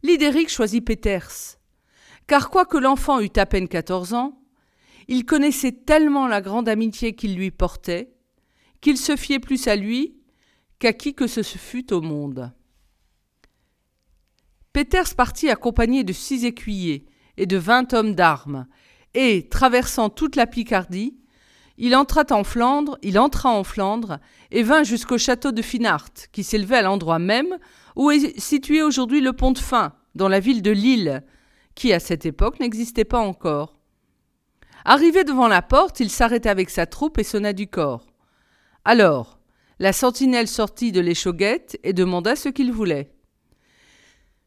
Lidéric 0.02 0.48
choisit 0.48 0.84
Péters, 0.84 1.58
car 2.26 2.50
quoique 2.50 2.76
l'enfant 2.76 3.20
eût 3.20 3.32
à 3.36 3.46
peine 3.46 3.68
quatorze 3.68 4.14
ans, 4.14 4.40
il 5.08 5.26
connaissait 5.26 5.72
tellement 5.72 6.26
la 6.26 6.40
grande 6.40 6.68
amitié 6.68 7.14
qu'il 7.14 7.36
lui 7.36 7.50
portait, 7.50 8.14
qu'il 8.80 8.96
se 8.96 9.16
fiait 9.16 9.38
plus 9.38 9.68
à 9.68 9.76
lui 9.76 10.16
qu'à 10.78 10.92
qui 10.92 11.14
que 11.14 11.26
ce 11.26 11.42
fût 11.42 11.92
au 11.92 12.00
monde. 12.00 12.52
Peters 14.72 15.14
partit 15.14 15.48
accompagné 15.50 16.04
de 16.04 16.12
six 16.12 16.44
écuyers 16.44 17.06
et 17.36 17.46
de 17.46 17.56
vingt 17.56 17.92
hommes 17.92 18.14
d'armes, 18.14 18.66
et, 19.14 19.48
traversant 19.48 20.10
toute 20.10 20.34
la 20.34 20.46
Picardie, 20.46 21.16
il 21.76 21.96
entra 21.96 22.24
en 22.30 22.44
Flandre, 22.44 22.98
il 23.02 23.18
entra 23.18 23.50
en 23.50 23.64
Flandre 23.64 24.18
et 24.50 24.62
vint 24.62 24.84
jusqu'au 24.84 25.18
château 25.18 25.52
de 25.52 25.62
Finart, 25.62 26.10
qui 26.32 26.44
s'élevait 26.44 26.76
à 26.76 26.82
l'endroit 26.82 27.18
même 27.18 27.58
où 27.96 28.10
est 28.10 28.38
situé 28.38 28.82
aujourd'hui 28.82 29.20
le 29.20 29.32
pont 29.32 29.52
de 29.52 29.58
Fin, 29.58 29.92
dans 30.14 30.28
la 30.28 30.40
ville 30.40 30.62
de 30.62 30.70
Lille, 30.70 31.24
qui 31.74 31.92
à 31.92 32.00
cette 32.00 32.26
époque 32.26 32.60
n'existait 32.60 33.04
pas 33.04 33.18
encore. 33.18 33.76
Arrivé 34.84 35.24
devant 35.24 35.48
la 35.48 35.62
porte, 35.62 36.00
il 36.00 36.10
s'arrêta 36.10 36.50
avec 36.50 36.70
sa 36.70 36.86
troupe 36.86 37.18
et 37.18 37.24
sonna 37.24 37.52
du 37.52 37.66
corps. 37.66 38.06
Alors, 38.84 39.38
la 39.78 39.92
sentinelle 39.92 40.46
sortit 40.46 40.92
de 40.92 41.00
l'échauguette 41.00 41.78
et 41.82 41.92
demanda 41.92 42.36
ce 42.36 42.48
qu'il 42.48 42.70
voulait. 42.70 43.10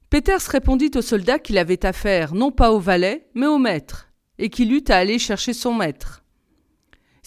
Peters 0.10 0.42
répondit 0.50 0.92
au 0.96 1.02
soldat 1.02 1.40
qu'il 1.40 1.58
avait 1.58 1.86
affaire 1.86 2.34
non 2.34 2.52
pas 2.52 2.72
au 2.72 2.80
valet, 2.80 3.28
mais 3.34 3.48
au 3.48 3.58
maître, 3.58 4.08
et 4.38 4.50
qu'il 4.50 4.72
eut 4.72 4.86
à 4.88 4.96
aller 4.96 5.20
chercher 5.20 5.52
son 5.52 5.74
maître. 5.74 6.24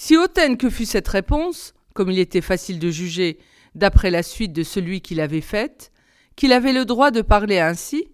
Si 0.03 0.17
hautaine 0.17 0.57
que 0.57 0.71
fût 0.71 0.87
cette 0.87 1.09
réponse, 1.09 1.75
comme 1.93 2.11
il 2.11 2.19
était 2.19 2.41
facile 2.41 2.79
de 2.79 2.91
juger 2.91 3.39
d'après 3.75 4.11
la 4.11 4.23
suite 4.23 4.55
de 4.55 4.63
celui 4.63 5.03
qui 5.03 5.15
l'avait 5.15 5.43
faite, 5.43 5.93
qu'il 6.37 6.55
avait 6.55 6.73
le 6.73 6.87
droit 6.87 7.11
de 7.11 7.21
parler 7.21 7.59
ainsi, 7.59 8.09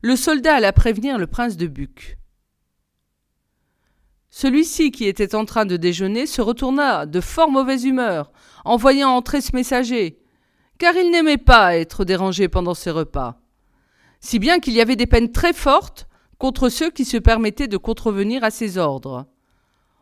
le 0.00 0.14
soldat 0.14 0.54
alla 0.54 0.72
prévenir 0.72 1.18
le 1.18 1.26
prince 1.26 1.56
de 1.56 1.66
Buc. 1.66 2.18
Celui-ci, 4.30 4.92
qui 4.92 5.06
était 5.06 5.34
en 5.34 5.44
train 5.44 5.66
de 5.66 5.76
déjeuner, 5.76 6.26
se 6.26 6.40
retourna 6.40 7.04
de 7.04 7.20
fort 7.20 7.50
mauvaise 7.50 7.84
humeur 7.84 8.30
en 8.64 8.76
voyant 8.76 9.10
entrer 9.10 9.40
ce 9.40 9.56
messager, 9.56 10.20
car 10.78 10.94
il 10.94 11.10
n'aimait 11.10 11.36
pas 11.36 11.76
être 11.76 12.04
dérangé 12.04 12.46
pendant 12.46 12.74
ses 12.74 12.92
repas. 12.92 13.40
Si 14.20 14.38
bien 14.38 14.60
qu'il 14.60 14.74
y 14.74 14.80
avait 14.80 14.94
des 14.94 15.08
peines 15.08 15.32
très 15.32 15.52
fortes 15.52 16.06
contre 16.38 16.68
ceux 16.68 16.92
qui 16.92 17.04
se 17.04 17.16
permettaient 17.16 17.66
de 17.66 17.76
contrevenir 17.76 18.44
à 18.44 18.52
ses 18.52 18.78
ordres. 18.78 19.26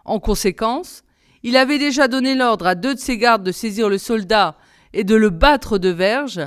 En 0.05 0.21
conséquence, 0.21 1.03
il 1.43 1.57
avait 1.57 1.79
déjà 1.79 2.09
donné 2.09 2.35
l'ordre 2.35 2.67
à 2.67 2.75
deux 2.75 2.95
de 2.95 3.01
ses 3.01 3.19
gardes 3.19 3.43
de 3.43 3.53
saisir 3.53 3.89
le 3.89 3.99
soldat 3.99 4.57
et 4.93 5.05
de 5.05 5.15
le 5.15 5.31
battre 5.31 5.79
de 5.79 5.89
verge, 5.89 6.41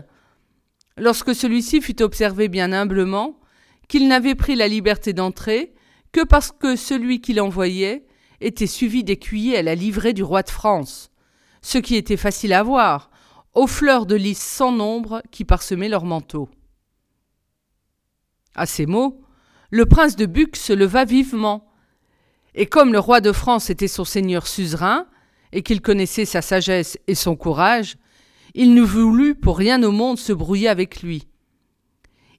lorsque 0.98 1.36
celui-ci 1.36 1.82
fut 1.82 2.02
observé 2.02 2.48
bien 2.48 2.72
humblement 2.72 3.40
qu'il 3.88 4.08
n'avait 4.08 4.36
pris 4.36 4.56
la 4.56 4.68
liberté 4.68 5.14
d'entrer 5.14 5.74
que 6.12 6.24
parce 6.24 6.52
que 6.52 6.76
celui 6.76 7.22
qui 7.22 7.34
l'envoyait 7.34 8.06
était 8.42 8.68
suivi 8.68 9.04
d'écuyers 9.04 9.58
à 9.58 9.64
la 9.64 9.76
livrée 9.76 10.14
du 10.14 10.24
roi 10.24 10.44
de 10.44 10.50
France, 10.50 11.12
ce 11.62 11.78
qui 11.78 11.96
était 11.96 12.18
facile 12.18 12.54
à 12.54 12.64
voir, 12.64 13.10
aux 13.54 13.68
fleurs 13.68 14.06
de 14.06 14.16
lys 14.16 14.40
sans 14.40 14.72
nombre 14.72 15.22
qui 15.32 15.46
parsemaient 15.46 15.90
leurs 15.90 16.06
manteaux. 16.06 16.50
À 18.56 18.66
ces 18.66 18.86
mots, 18.86 19.22
le 19.72 19.86
prince 19.86 20.16
de 20.16 20.26
Buc 20.26 20.56
se 20.56 20.74
leva 20.74 21.06
vivement, 21.06 21.68
et 22.56 22.66
comme 22.66 22.94
le 22.94 23.00
roi 23.00 23.22
de 23.22 23.32
France 23.32 23.70
était 23.70 23.90
son 23.90 24.06
seigneur 24.06 24.48
suzerain, 24.48 25.08
et 25.52 25.62
qu'il 25.62 25.82
connaissait 25.82 26.26
sa 26.26 26.42
sagesse 26.42 26.98
et 27.08 27.16
son 27.16 27.36
courage, 27.36 27.98
il 28.54 28.74
ne 28.74 28.82
voulut 28.82 29.36
pour 29.36 29.58
rien 29.58 29.84
au 29.84 29.92
monde 29.92 30.18
se 30.18 30.34
brouiller 30.34 30.70
avec 30.70 31.02
lui. 31.02 31.28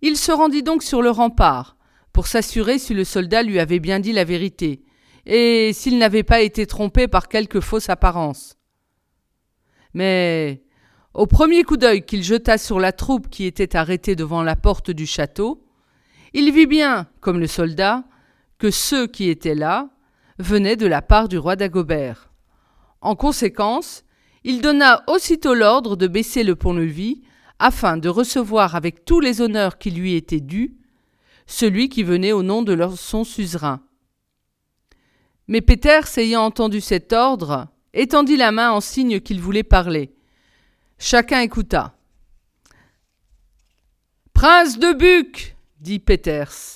Il 0.03 0.17
se 0.17 0.33
rendit 0.33 0.63
donc 0.63 0.83
sur 0.83 1.03
le 1.03 1.11
rempart, 1.11 1.77
pour 2.13 2.27
s'assurer 2.27 2.79
si 2.79 2.95
le 2.95 3.05
soldat 3.05 3.43
lui 3.43 3.59
avait 3.59 3.79
bien 3.79 4.01
dit 4.01 4.13
la 4.13 4.25
vérité, 4.25 4.83
et 5.27 5.73
s'il 5.75 5.99
n'avait 5.99 6.23
pas 6.23 6.41
été 6.41 6.67
trompé 6.67 7.09
par 7.09 7.29
quelque 7.29 7.61
fausse 7.61 7.91
apparence. 7.91 8.57
Mais, 9.93 10.63
au 11.13 11.27
premier 11.27 11.63
coup 11.63 11.77
d'œil 11.77 12.05
qu'il 12.05 12.23
jeta 12.23 12.57
sur 12.59 12.81
la 12.81 12.93
troupe 12.93 13.29
qui 13.29 13.45
était 13.45 13.77
arrêtée 13.77 14.17
devant 14.17 14.43
la 14.43 14.57
porte 14.57 14.91
du 14.91 15.07
château, 15.07 15.63
il 16.33 16.53
vit 16.53 16.67
bien, 16.67 17.07
comme 17.21 17.39
le 17.39 17.47
soldat, 17.47 18.05
que 18.59 18.71
ceux 18.71 19.07
qui 19.07 19.29
étaient 19.29 19.55
là 19.55 19.91
venaient 20.39 20.77
de 20.77 20.87
la 20.87 21.03
part 21.03 21.29
du 21.29 21.39
roi 21.39 21.57
d'Agobert. 21.57 22.31
En 23.01 23.15
conséquence, 23.15 24.05
il 24.45 24.61
donna 24.61 25.03
aussitôt 25.07 25.55
l'ordre 25.55 25.97
de 25.97 26.07
baisser 26.07 26.45
le 26.45 26.57
pont-levis 26.57 27.23
afin 27.59 27.97
de 27.97 28.09
recevoir 28.09 28.75
avec 28.75 29.05
tous 29.05 29.21
les 29.21 29.41
honneurs 29.41 29.79
qui 29.79 29.91
lui 29.91 30.15
étaient 30.15 30.41
dus 30.41 30.77
celui 31.47 31.89
qui 31.89 32.03
venait 32.03 32.33
au 32.33 32.43
nom 32.43 32.63
de 32.63 32.77
son 32.97 33.25
suzerain. 33.25 33.81
Mais 35.49 35.61
Peters, 35.61 36.19
ayant 36.19 36.43
entendu 36.43 36.81
cet 36.81 37.13
ordre, 37.13 37.69
étendit 37.95 38.37
la 38.37 38.51
main 38.51 38.73
en 38.73 38.81
signe 38.81 39.21
qu'il 39.21 39.41
voulait 39.41 39.63
parler. 39.63 40.13
Chacun 40.99 41.41
écouta. 41.41 41.97
Prince 44.33 44.79
de 44.79 44.93
Buc, 44.93 45.57
dit 45.81 45.99
Peters, 45.99 46.76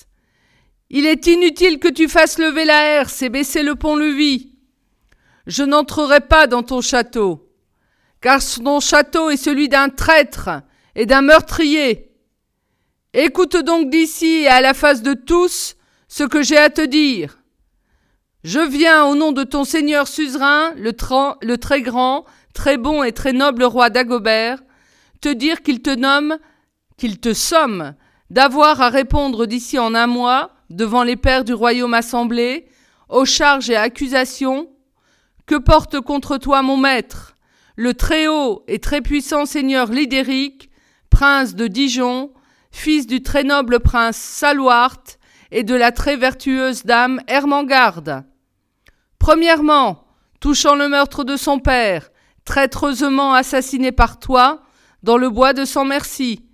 il 0.93 1.05
est 1.05 1.25
inutile 1.27 1.79
que 1.79 1.87
tu 1.87 2.09
fasses 2.09 2.37
lever 2.37 2.65
la 2.65 2.83
herse 2.83 3.21
et 3.21 3.29
baisser 3.29 3.63
le 3.63 3.75
pont-levis. 3.75 4.51
Je 5.47 5.63
n'entrerai 5.63 6.19
pas 6.19 6.47
dans 6.47 6.63
ton 6.63 6.81
château, 6.81 7.49
car 8.19 8.41
ton 8.43 8.81
château 8.81 9.29
est 9.29 9.37
celui 9.37 9.69
d'un 9.69 9.87
traître 9.87 10.49
et 10.95 11.05
d'un 11.05 11.21
meurtrier. 11.21 12.11
Écoute 13.13 13.55
donc 13.55 13.89
d'ici 13.89 14.41
et 14.43 14.47
à 14.49 14.59
la 14.59 14.73
face 14.73 15.01
de 15.01 15.13
tous 15.13 15.77
ce 16.09 16.25
que 16.25 16.43
j'ai 16.43 16.57
à 16.57 16.69
te 16.69 16.85
dire. 16.85 17.39
Je 18.43 18.59
viens 18.59 19.05
au 19.05 19.15
nom 19.15 19.31
de 19.31 19.43
ton 19.43 19.63
seigneur 19.63 20.09
suzerain, 20.09 20.73
le, 20.75 20.91
le 21.41 21.57
très 21.57 21.81
grand, 21.81 22.25
très 22.53 22.75
bon 22.75 23.01
et 23.01 23.13
très 23.13 23.31
noble 23.31 23.63
roi 23.63 23.89
d'Agobert, 23.89 24.61
te 25.21 25.29
dire 25.29 25.61
qu'il 25.61 25.81
te 25.81 25.95
nomme, 25.95 26.37
qu'il 26.97 27.21
te 27.21 27.33
somme 27.33 27.95
d'avoir 28.29 28.81
à 28.81 28.89
répondre 28.89 29.45
d'ici 29.45 29.79
en 29.79 29.95
un 29.95 30.07
mois, 30.07 30.51
devant 30.71 31.03
les 31.03 31.15
pères 31.15 31.43
du 31.43 31.53
royaume 31.53 31.93
assemblés, 31.93 32.67
aux 33.09 33.25
charges 33.25 33.69
et 33.69 33.75
accusations 33.75 34.69
que 35.45 35.55
porte 35.55 35.99
contre 35.99 36.37
toi 36.37 36.61
mon 36.61 36.77
maître, 36.77 37.35
le 37.75 37.93
très 37.93 38.27
haut 38.27 38.63
et 38.67 38.79
très 38.79 39.01
puissant 39.01 39.45
seigneur 39.45 39.87
Lidéric, 39.87 40.69
prince 41.09 41.55
de 41.55 41.67
Dijon, 41.67 42.31
fils 42.71 43.07
du 43.07 43.21
très 43.21 43.43
noble 43.43 43.79
prince 43.79 44.17
Salouart 44.17 45.03
et 45.51 45.63
de 45.63 45.75
la 45.75 45.91
très 45.91 46.15
vertueuse 46.15 46.83
dame 46.83 47.19
Hermangarde. 47.27 48.23
Premièrement, 49.19 50.05
touchant 50.39 50.75
le 50.75 50.87
meurtre 50.87 51.23
de 51.23 51.35
son 51.35 51.59
père, 51.59 52.09
traîtreusement 52.45 53.33
assassiné 53.33 53.91
par 53.91 54.19
toi, 54.19 54.61
dans 55.03 55.17
le 55.17 55.29
bois 55.29 55.53
de 55.53 55.65
Sans 55.65 55.85
Merci, 55.85 56.45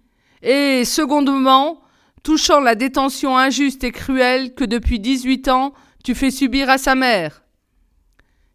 et 0.41 0.85
secondement, 0.85 1.81
touchant 2.27 2.59
la 2.59 2.75
détention 2.75 3.37
injuste 3.37 3.85
et 3.85 3.93
cruelle 3.93 4.53
que 4.53 4.65
depuis 4.65 4.99
dix-huit 4.99 5.47
ans 5.47 5.71
tu 6.03 6.13
fais 6.13 6.29
subir 6.29 6.69
à 6.69 6.77
sa 6.77 6.93
mère. 6.93 7.41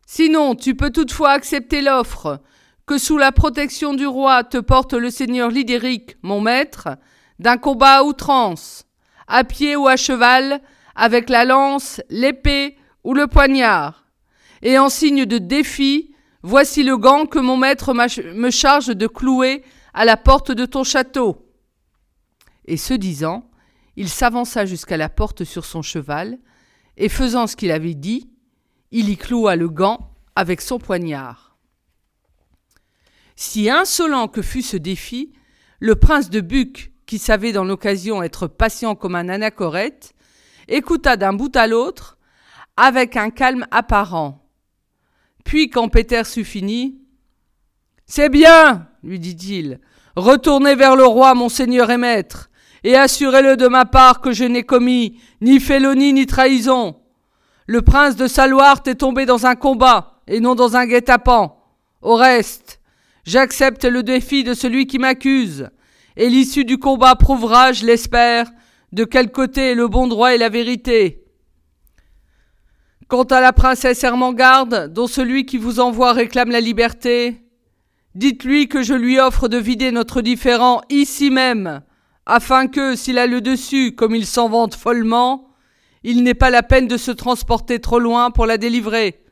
Sinon, 0.07 0.55
tu 0.55 0.75
peux 0.75 0.91
toutefois 0.91 1.31
accepter 1.31 1.81
l'offre 1.81 2.43
que 2.85 2.99
sous 2.99 3.17
la 3.17 3.33
protection 3.33 3.95
du 3.95 4.07
roi 4.07 4.45
te 4.45 4.59
porte 4.59 4.93
le 4.93 5.09
seigneur 5.09 5.49
Lidéric, 5.49 6.19
mon 6.21 6.43
maître, 6.43 6.99
d'un 7.38 7.57
combat 7.57 8.00
à 8.00 8.02
outrance, 8.02 8.85
à 9.26 9.43
pied 9.43 9.75
ou 9.75 9.88
à 9.88 9.97
cheval, 9.97 10.61
avec 10.95 11.31
la 11.31 11.47
lance, 11.47 12.02
l'épée 12.11 12.76
ou 13.05 13.14
le 13.14 13.26
poignard. 13.26 14.05
Et 14.61 14.79
en 14.79 14.91
signe 14.91 15.25
de 15.25 15.38
défi, 15.38 16.14
voici 16.43 16.83
le 16.83 16.99
gant 16.99 17.25
que 17.25 17.38
mon 17.38 17.57
maître 17.57 17.95
me 17.95 18.50
charge 18.50 18.88
de 18.88 19.07
clouer 19.07 19.64
à 19.95 20.05
la 20.05 20.19
porte 20.19 20.52
de 20.52 20.67
ton 20.67 20.85
château. 20.85 21.49
Et 22.67 22.76
ce 22.76 22.93
disant, 22.93 23.49
il 23.97 24.09
s'avança 24.09 24.65
jusqu'à 24.65 24.97
la 24.97 25.09
porte 25.09 25.45
sur 25.45 25.65
son 25.65 25.83
cheval, 25.83 26.39
et 26.97 27.09
faisant 27.09 27.47
ce 27.47 27.57
qu'il 27.57 27.71
avait 27.71 27.95
dit, 27.95 28.31
il 28.91 29.09
y 29.09 29.17
cloua 29.17 29.57
le 29.57 29.69
gant 29.69 30.15
avec 30.37 30.61
son 30.61 30.79
poignard. 30.79 31.57
Si 33.37 33.71
insolent 33.71 34.29
que 34.29 34.43
fût 34.43 34.63
ce 34.63 34.77
défi, 34.77 35.33
le 35.81 35.97
prince 35.97 36.31
de 36.31 36.41
Buc, 36.41 36.93
qui 37.07 37.19
savait 37.19 37.53
dans 37.53 37.65
l'occasion 37.65 38.23
être 38.23 38.47
patient 38.47 38.95
comme 38.95 39.15
un 39.15 39.29
anachorète, 39.29 40.15
écouta 40.69 41.17
d'un 41.17 41.33
bout 41.33 41.55
à 41.57 41.67
l'autre, 41.67 42.19
avec 42.77 43.17
un 43.17 43.31
calme 43.31 43.67
apparent. 43.71 44.49
Puis, 45.45 45.69
quand 45.71 45.89
Péter 45.89 46.23
eut 46.37 46.45
fini, 46.45 47.01
C'est 48.07 48.29
bien, 48.29 48.89
lui 49.03 49.19
dit-il, 49.19 49.81
retournez 50.17 50.75
vers 50.75 50.97
le 50.97 51.05
roi, 51.05 51.35
mon 51.35 51.49
seigneur 51.49 51.91
et 51.91 51.97
maître, 51.97 52.51
et 52.85 52.97
assurez-le 52.97 53.57
de 53.57 53.69
ma 53.69 53.85
part 53.85 54.21
que 54.21 54.33
je 54.33 54.45
n'ai 54.45 54.65
commis 54.65 55.21
ni 55.41 55.61
félonie 55.61 56.12
ni 56.12 56.27
trahison. 56.27 56.97
Le 57.67 57.83
prince 57.83 58.17
de 58.17 58.27
Salouart 58.27 58.83
est 58.87 58.97
tombé 58.97 59.25
dans 59.25 59.47
un 59.47 59.55
combat, 59.55 60.21
et 60.27 60.41
non 60.41 60.55
dans 60.55 60.77
un 60.77 60.87
guet-apens. 60.87 61.57
Au 62.01 62.17
reste, 62.17 62.81
j'accepte 63.25 63.85
le 63.85 64.03
défi 64.03 64.45
de 64.45 64.55
celui 64.55 64.87
qui 64.87 64.99
m'accuse, 64.99 65.71
et 66.17 66.29
l'issue 66.29 66.65
du 66.65 66.79
combat 66.79 67.15
prouvera, 67.15 67.73
je 67.73 67.87
l'espère, 67.87 68.51
de 68.93 69.05
quel 69.05 69.31
côté 69.31 69.71
est 69.71 69.75
le 69.75 69.89
bon 69.89 70.07
droit 70.07 70.35
et 70.35 70.39
la 70.39 70.49
vérité. 70.49 71.25
Quant 73.09 73.25
à 73.25 73.41
la 73.41 73.53
princesse 73.53 74.03
Hermangarde, 74.05 74.93
dont 74.93 75.07
celui 75.07 75.47
qui 75.47 75.59
vous 75.59 75.81
envoie 75.81 76.12
réclame 76.12 76.51
la 76.51 76.61
liberté, 76.61 77.43
dites-lui 78.15 78.69
que 78.69 78.83
je 78.83 78.95
lui 78.95 79.19
offre 79.19 79.49
de 79.49 79.59
vider 79.59 79.93
notre 79.93 80.21
différend 80.21 80.83
ici 80.91 81.31
même, 81.31 81.83
afin 82.26 82.69
que, 82.69 82.95
s'il 82.97 83.19
a 83.19 83.26
le 83.26 83.41
dessus, 83.41 83.95
comme 83.95 84.14
il 84.14 84.26
s'en 84.26 84.49
vante 84.49 84.75
follement, 84.75 85.49
il 86.05 86.23
n'est 86.23 86.35
pas 86.35 86.50
la 86.50 86.62
peine 86.62 86.88
de 86.88 86.97
se 86.97 87.11
transporter 87.11 87.81
trop 87.81 87.99
loin 87.99 88.31
pour 88.31 88.47
la 88.47 88.59
délivrer. 88.59 89.23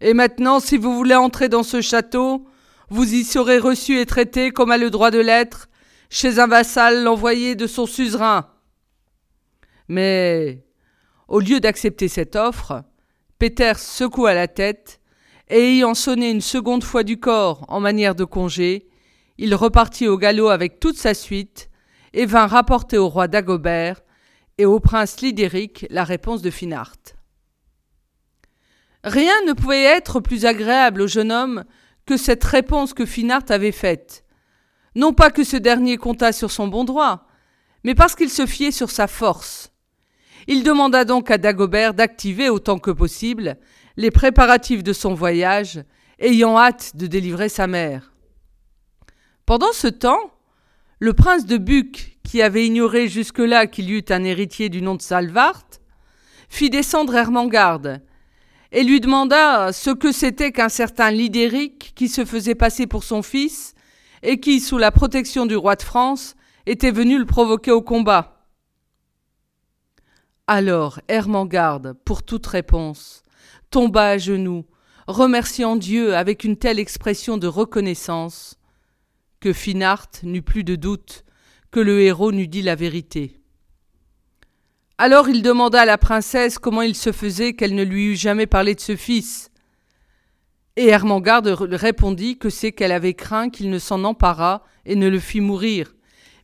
Et 0.00 0.14
maintenant, 0.14 0.60
si 0.60 0.76
vous 0.76 0.94
voulez 0.94 1.14
entrer 1.14 1.48
dans 1.48 1.62
ce 1.62 1.80
château, 1.80 2.46
vous 2.88 3.14
y 3.14 3.24
serez 3.24 3.58
reçu 3.58 3.98
et 3.98 4.06
traité 4.06 4.50
comme 4.50 4.70
a 4.70 4.78
le 4.78 4.90
droit 4.90 5.10
de 5.10 5.20
l'être, 5.20 5.68
chez 6.08 6.38
un 6.38 6.46
vassal 6.46 7.04
l'envoyé 7.04 7.54
de 7.54 7.66
son 7.66 7.86
suzerain. 7.86 8.48
Mais, 9.88 10.64
au 11.28 11.40
lieu 11.40 11.60
d'accepter 11.60 12.08
cette 12.08 12.34
offre, 12.34 12.84
Peter 13.38 13.72
secoua 13.76 14.34
la 14.34 14.48
tête, 14.48 15.00
et 15.48 15.76
ayant 15.76 15.94
sonné 15.94 16.30
une 16.30 16.40
seconde 16.40 16.84
fois 16.84 17.02
du 17.02 17.18
corps 17.18 17.64
en 17.68 17.80
manière 17.80 18.14
de 18.14 18.24
congé, 18.24 18.88
il 19.38 19.54
repartit 19.54 20.06
au 20.06 20.18
galop 20.18 20.48
avec 20.48 20.80
toute 20.80 20.96
sa 20.96 21.14
suite, 21.14 21.69
et 22.12 22.26
vint 22.26 22.46
rapporter 22.46 22.98
au 22.98 23.08
roi 23.08 23.28
Dagobert 23.28 24.00
et 24.58 24.66
au 24.66 24.80
prince 24.80 25.20
Lidéric 25.20 25.86
la 25.90 26.04
réponse 26.04 26.42
de 26.42 26.50
Finart. 26.50 26.96
Rien 29.04 29.34
ne 29.46 29.52
pouvait 29.52 29.84
être 29.84 30.20
plus 30.20 30.44
agréable 30.44 31.02
au 31.02 31.06
jeune 31.06 31.32
homme 31.32 31.64
que 32.04 32.16
cette 32.16 32.44
réponse 32.44 32.92
que 32.92 33.06
Finart 33.06 33.44
avait 33.48 33.72
faite. 33.72 34.24
Non 34.94 35.12
pas 35.12 35.30
que 35.30 35.44
ce 35.44 35.56
dernier 35.56 35.96
comptât 35.96 36.32
sur 36.32 36.50
son 36.50 36.68
bon 36.68 36.84
droit, 36.84 37.26
mais 37.84 37.94
parce 37.94 38.14
qu'il 38.14 38.30
se 38.30 38.46
fiait 38.46 38.72
sur 38.72 38.90
sa 38.90 39.06
force. 39.06 39.72
Il 40.46 40.62
demanda 40.64 41.04
donc 41.04 41.30
à 41.30 41.38
Dagobert 41.38 41.94
d'activer 41.94 42.48
autant 42.48 42.78
que 42.78 42.90
possible 42.90 43.56
les 43.96 44.10
préparatifs 44.10 44.82
de 44.82 44.92
son 44.92 45.14
voyage, 45.14 45.82
ayant 46.18 46.58
hâte 46.58 46.96
de 46.96 47.06
délivrer 47.06 47.48
sa 47.48 47.66
mère. 47.66 48.12
Pendant 49.46 49.72
ce 49.72 49.88
temps, 49.88 50.32
le 51.00 51.14
prince 51.14 51.46
de 51.46 51.56
Buc, 51.56 52.18
qui 52.22 52.42
avait 52.42 52.66
ignoré 52.66 53.08
jusque-là 53.08 53.66
qu'il 53.66 53.88
y 53.88 53.94
eût 53.94 54.04
un 54.10 54.22
héritier 54.22 54.68
du 54.68 54.82
nom 54.82 54.94
de 54.94 55.02
Salvart, 55.02 55.64
fit 56.50 56.68
descendre 56.68 57.14
Hermangarde 57.14 58.02
et 58.70 58.84
lui 58.84 59.00
demanda 59.00 59.72
ce 59.72 59.88
que 59.88 60.12
c'était 60.12 60.52
qu'un 60.52 60.68
certain 60.68 61.10
Lidéric 61.10 61.94
qui 61.96 62.08
se 62.08 62.26
faisait 62.26 62.54
passer 62.54 62.86
pour 62.86 63.02
son 63.02 63.22
fils 63.22 63.74
et 64.22 64.40
qui, 64.40 64.60
sous 64.60 64.76
la 64.76 64.90
protection 64.90 65.46
du 65.46 65.56
roi 65.56 65.74
de 65.74 65.82
France, 65.82 66.36
était 66.66 66.90
venu 66.90 67.18
le 67.18 67.24
provoquer 67.24 67.70
au 67.70 67.80
combat. 67.80 68.46
Alors 70.46 71.00
Hermangarde, 71.08 71.94
pour 72.04 72.22
toute 72.22 72.46
réponse, 72.46 73.22
tomba 73.70 74.10
à 74.10 74.18
genoux, 74.18 74.66
remerciant 75.06 75.76
Dieu 75.76 76.14
avec 76.14 76.44
une 76.44 76.58
telle 76.58 76.78
expression 76.78 77.38
de 77.38 77.46
reconnaissance 77.46 78.59
que 79.40 79.52
Finart 79.52 80.10
n'eut 80.22 80.42
plus 80.42 80.64
de 80.64 80.76
doute 80.76 81.24
que 81.70 81.80
le 81.80 82.00
héros 82.00 82.32
n'eût 82.32 82.48
dit 82.48 82.62
la 82.62 82.74
vérité. 82.74 83.40
Alors 84.98 85.30
il 85.30 85.42
demanda 85.42 85.80
à 85.80 85.86
la 85.86 85.96
princesse 85.96 86.58
comment 86.58 86.82
il 86.82 86.94
se 86.94 87.10
faisait 87.10 87.54
qu'elle 87.54 87.74
ne 87.74 87.82
lui 87.82 88.12
eût 88.12 88.16
jamais 88.16 88.46
parlé 88.46 88.74
de 88.74 88.80
ce 88.80 88.96
fils. 88.96 89.50
Et 90.76 90.88
Hermangarde 90.88 91.48
répondit 91.48 92.38
que 92.38 92.50
c'est 92.50 92.72
qu'elle 92.72 92.92
avait 92.92 93.14
craint 93.14 93.48
qu'il 93.48 93.70
ne 93.70 93.78
s'en 93.78 94.04
emparât 94.04 94.62
et 94.84 94.96
ne 94.96 95.08
le 95.08 95.18
fît 95.18 95.40
mourir. 95.40 95.94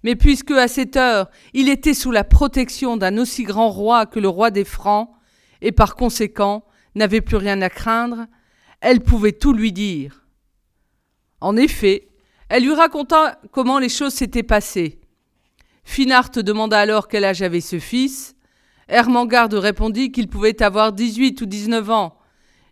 Mais 0.02 0.16
puisque 0.16 0.52
à 0.52 0.68
cette 0.68 0.96
heure 0.96 1.28
il 1.52 1.68
était 1.68 1.94
sous 1.94 2.12
la 2.12 2.24
protection 2.24 2.96
d'un 2.96 3.18
aussi 3.18 3.42
grand 3.42 3.68
roi 3.68 4.06
que 4.06 4.20
le 4.20 4.28
roi 4.28 4.50
des 4.50 4.64
Francs, 4.64 5.10
et 5.60 5.72
par 5.72 5.94
conséquent 5.94 6.64
n'avait 6.94 7.20
plus 7.20 7.36
rien 7.36 7.60
à 7.60 7.68
craindre, 7.68 8.26
elle 8.80 9.00
pouvait 9.00 9.32
tout 9.32 9.52
lui 9.52 9.72
dire. 9.72 10.26
En 11.40 11.56
effet, 11.56 12.08
elle 12.48 12.64
lui 12.64 12.74
raconta 12.74 13.40
comment 13.52 13.78
les 13.78 13.88
choses 13.88 14.14
s'étaient 14.14 14.42
passées. 14.42 15.00
Finart 15.84 16.30
demanda 16.30 16.78
alors 16.78 17.08
quel 17.08 17.24
âge 17.24 17.42
avait 17.42 17.60
ce 17.60 17.78
fils. 17.78 18.34
Hermangarde 18.88 19.54
répondit 19.54 20.12
qu'il 20.12 20.28
pouvait 20.28 20.62
avoir 20.62 20.92
dix-huit 20.92 21.40
ou 21.40 21.46
dix-neuf 21.46 21.90
ans. 21.90 22.18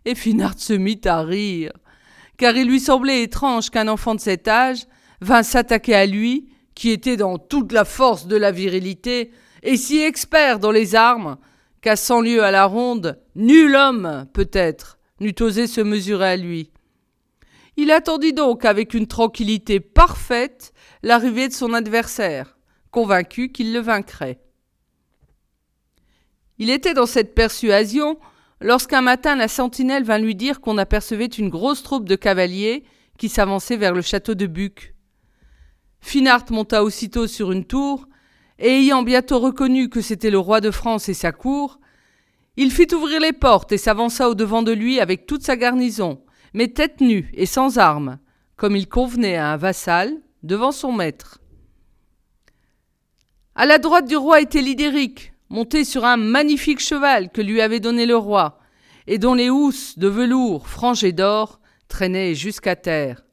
Et 0.05 0.15
Finart 0.15 0.59
se 0.59 0.73
mit 0.73 1.01
à 1.05 1.23
rire, 1.23 1.71
car 2.37 2.55
il 2.55 2.67
lui 2.67 2.79
semblait 2.79 3.23
étrange 3.23 3.69
qu'un 3.69 3.87
enfant 3.87 4.15
de 4.15 4.19
cet 4.19 4.47
âge 4.47 4.85
vînt 5.21 5.43
s'attaquer 5.43 5.95
à 5.95 6.05
lui, 6.05 6.49
qui 6.75 6.91
était 6.91 7.17
dans 7.17 7.37
toute 7.37 7.71
la 7.71 7.85
force 7.85 8.27
de 8.27 8.35
la 8.35 8.51
virilité, 8.51 9.31
et 9.63 9.77
si 9.77 10.01
expert 10.01 10.59
dans 10.59 10.71
les 10.71 10.93
armes, 10.93 11.37
qu'à 11.81 11.95
cent 11.95 12.21
lieues 12.21 12.43
à 12.43 12.51
la 12.51 12.65
ronde, 12.65 13.19
nul 13.35 13.75
homme, 13.75 14.27
peut-être, 14.33 14.99
n'eût 15.19 15.35
osé 15.39 15.67
se 15.67 15.81
mesurer 15.81 16.27
à 16.27 16.37
lui. 16.37 16.71
Il 17.77 17.91
attendit 17.91 18.33
donc 18.33 18.63
avec 18.63 18.93
une 18.93 19.07
tranquillité 19.07 19.79
parfaite 19.79 20.73
l'arrivée 21.03 21.47
de 21.47 21.53
son 21.53 21.73
adversaire, 21.73 22.57
convaincu 22.91 23.51
qu'il 23.51 23.73
le 23.73 23.79
vaincrait. 23.79 24.39
Il 26.57 26.69
était 26.69 26.93
dans 26.93 27.05
cette 27.05 27.35
persuasion 27.35 28.17
lorsqu'un 28.61 29.01
matin 29.01 29.35
la 29.35 29.49
sentinelle 29.49 30.05
vint 30.05 30.17
lui 30.17 30.35
dire 30.35 30.61
qu'on 30.61 30.77
apercevait 30.77 31.25
une 31.25 31.49
grosse 31.49 31.83
troupe 31.83 32.07
de 32.07 32.15
cavaliers 32.15 32.85
qui 33.17 33.27
s'avançait 33.27 33.77
vers 33.77 33.93
le 33.93 34.01
château 34.01 34.35
de 34.35 34.47
Buc. 34.47 34.95
Finart 35.99 36.45
monta 36.51 36.83
aussitôt 36.83 37.27
sur 37.27 37.51
une 37.51 37.65
tour, 37.65 38.07
et 38.57 38.69
ayant 38.69 39.03
bientôt 39.03 39.39
reconnu 39.39 39.89
que 39.89 40.01
c'était 40.01 40.29
le 40.29 40.39
roi 40.39 40.61
de 40.61 40.71
France 40.71 41.09
et 41.09 41.13
sa 41.13 41.33
cour, 41.33 41.79
il 42.57 42.71
fit 42.71 42.87
ouvrir 42.93 43.19
les 43.19 43.33
portes 43.33 43.73
et 43.73 43.77
s'avança 43.77 44.29
au 44.29 44.35
devant 44.35 44.63
de 44.63 44.71
lui 44.71 45.01
avec 45.01 45.25
toute 45.25 45.43
sa 45.43 45.57
garnison, 45.57 46.23
mais 46.55 46.69
tête 46.69 47.01
nue 47.01 47.29
et 47.33 47.45
sans 47.45 47.79
armes, 47.79 48.17
comme 48.55 48.77
il 48.77 48.87
convenait 48.87 49.35
à 49.35 49.51
un 49.51 49.57
vassal 49.57 50.13
devant 50.41 50.71
son 50.71 50.93
maître. 50.93 51.41
À 53.55 53.65
la 53.65 53.77
droite 53.77 54.07
du 54.07 54.15
roi 54.15 54.39
était 54.39 54.61
Lidéric, 54.61 55.33
monté 55.49 55.83
sur 55.83 56.05
un 56.05 56.15
magnifique 56.15 56.79
cheval 56.79 57.29
que 57.29 57.41
lui 57.41 57.59
avait 57.59 57.81
donné 57.81 58.05
le 58.05 58.15
roi, 58.15 58.57
et 59.05 59.17
dont 59.17 59.33
les 59.33 59.49
housses 59.49 59.99
de 59.99 60.07
velours 60.07 60.69
frangées 60.69 61.11
d'or 61.11 61.59
traînaient 61.89 62.35
jusqu'à 62.35 62.77
terre. 62.77 63.25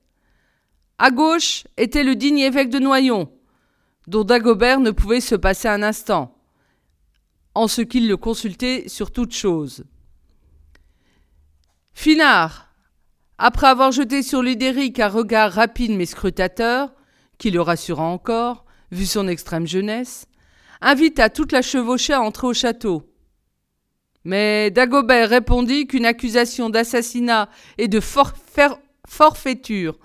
À 0.99 1.13
gauche 1.13 1.63
était 1.77 2.03
le 2.03 2.17
digne 2.17 2.41
évêque 2.41 2.71
de 2.71 2.81
Noyon, 2.81 3.33
dont 4.09 4.25
Dagobert 4.25 4.81
ne 4.81 4.91
pouvait 4.91 5.21
se 5.21 5.37
passer 5.37 5.69
un 5.69 5.85
instant, 5.85 6.37
en 7.55 7.69
ce 7.69 7.83
qu'il 7.83 8.09
le 8.09 8.17
consultait 8.17 8.89
sur 8.89 9.13
toute 9.13 9.33
chose. 9.33 9.85
Finard, 11.95 12.72
après 13.39 13.67
avoir 13.67 13.93
jeté 13.93 14.23
sur 14.23 14.43
Lidéric 14.43 15.01
un 15.01 15.09
regard 15.09 15.53
rapide 15.53 15.93
mais 15.93 16.07
scrutateur, 16.07 16.93
qui 17.39 17.51
le 17.51 17.61
rassura 17.61 18.05
encore, 18.05 18.65
vu 18.91 19.07
son 19.07 19.27
extrême 19.29 19.67
jeunesse, 19.67 20.27
invita 20.81 21.31
toute 21.31 21.53
la 21.53 21.63
chevauchée 21.63 22.13
à 22.13 22.21
entrer 22.23 22.47
au 22.47 22.55
château. 22.55 23.09
Mais 24.25 24.71
Dagobert 24.71 25.29
répondit 25.29 25.87
qu'une 25.87 26.07
accusation 26.07 26.71
d'assassinat 26.71 27.49
et 27.79 27.89
de 27.89 28.01
forfaiture 29.09 29.99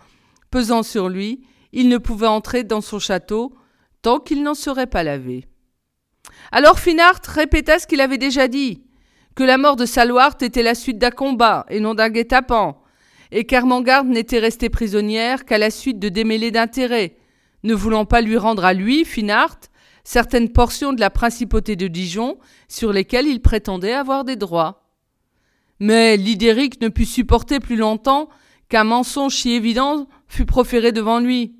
pesant 0.49 0.83
sur 0.83 1.09
lui, 1.09 1.45
il 1.73 1.89
ne 1.89 1.97
pouvait 1.97 2.27
entrer 2.27 2.63
dans 2.63 2.81
son 2.81 2.99
château 2.99 3.53
tant 4.01 4.19
qu'il 4.19 4.41
n'en 4.41 4.55
serait 4.55 4.87
pas 4.87 5.03
lavé. 5.03 5.45
Alors 6.51 6.79
Finart 6.79 7.19
répéta 7.27 7.77
ce 7.77 7.87
qu'il 7.87 8.01
avait 8.01 8.17
déjà 8.17 8.47
dit, 8.47 8.83
que 9.35 9.43
la 9.43 9.57
mort 9.57 9.75
de 9.75 9.85
Salouart 9.85 10.37
était 10.41 10.63
la 10.63 10.73
suite 10.73 10.97
d'un 10.97 11.11
combat 11.11 11.65
et 11.69 11.79
non 11.79 11.93
d'un 11.93 12.09
guet-apens, 12.09 12.81
et 13.31 13.45
qu'Hermangarde 13.45 14.07
n'était 14.07 14.39
restée 14.39 14.69
prisonnière 14.69 15.45
qu'à 15.45 15.57
la 15.57 15.69
suite 15.69 15.99
de 15.99 16.09
démêlés 16.09 16.51
d'intérêts, 16.51 17.15
ne 17.63 17.73
voulant 17.73 18.05
pas 18.05 18.21
lui 18.21 18.37
rendre 18.37 18.65
à 18.65 18.73
lui, 18.73 19.05
Finart, 19.05 19.57
certaines 20.03 20.49
portions 20.49 20.93
de 20.93 21.01
la 21.01 21.09
principauté 21.09 21.75
de 21.75 21.87
Dijon 21.87 22.37
sur 22.67 22.93
lesquelles 22.93 23.27
il 23.27 23.41
prétendait 23.41 23.93
avoir 23.93 24.23
des 24.23 24.35
droits. 24.35 24.89
Mais 25.79 26.17
Lidéric 26.17 26.81
ne 26.81 26.87
put 26.87 27.05
supporter 27.05 27.59
plus 27.59 27.75
longtemps 27.75 28.29
qu'un 28.69 28.83
mensonge 28.83 29.35
si 29.35 29.51
évident 29.51 30.07
fût 30.27 30.45
proféré 30.45 30.91
devant 30.91 31.19
lui. 31.19 31.55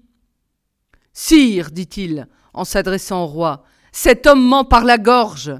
Sire, 1.13 1.71
dit-il, 1.71 2.27
en 2.53 2.63
s'adressant 2.63 3.23
au 3.23 3.27
roi, 3.27 3.63
cet 3.91 4.27
homme 4.27 4.43
ment 4.43 4.63
par 4.63 4.83
la 4.83 4.97
gorge. 4.97 5.53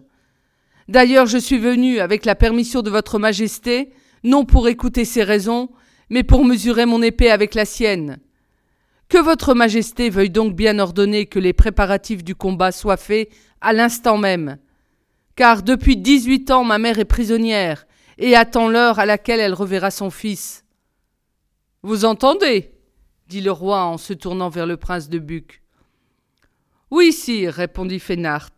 D'ailleurs, 0.87 1.25
je 1.25 1.37
suis 1.37 1.57
venu, 1.57 1.99
avec 1.99 2.25
la 2.25 2.35
permission 2.35 2.81
de 2.81 2.89
votre 2.89 3.19
majesté, 3.19 3.91
non 4.23 4.45
pour 4.45 4.67
écouter 4.67 5.05
ses 5.05 5.23
raisons, 5.23 5.69
mais 6.09 6.23
pour 6.23 6.45
mesurer 6.45 6.85
mon 6.85 7.01
épée 7.01 7.31
avec 7.31 7.55
la 7.55 7.65
sienne. 7.65 8.19
Que 9.09 9.17
votre 9.17 9.53
majesté 9.53 10.09
veuille 10.09 10.29
donc 10.29 10.55
bien 10.55 10.79
ordonner 10.79 11.25
que 11.25 11.39
les 11.39 11.53
préparatifs 11.53 12.23
du 12.23 12.35
combat 12.35 12.71
soient 12.71 12.97
faits 12.97 13.29
à 13.61 13.73
l'instant 13.73 14.17
même. 14.17 14.57
Car 15.35 15.63
depuis 15.63 15.97
dix-huit 15.97 16.51
ans 16.51 16.63
ma 16.63 16.77
mère 16.77 16.99
est 16.99 17.05
prisonnière, 17.05 17.85
et 18.17 18.35
attend 18.35 18.67
l'heure 18.67 18.99
à 18.99 19.05
laquelle 19.05 19.39
elle 19.39 19.53
reverra 19.53 19.91
son 19.91 20.09
fils. 20.09 20.65
Vous 21.83 22.05
entendez? 22.05 22.71
dit 23.27 23.41
le 23.41 23.51
roi 23.51 23.83
en 23.83 23.97
se 23.97 24.13
tournant 24.13 24.49
vers 24.49 24.65
le 24.65 24.77
prince 24.77 25.09
de 25.09 25.19
Buc. 25.19 25.61
Oui, 26.89 27.11
sire, 27.11 27.53
répondit 27.53 27.99
Fénart. 27.99 28.51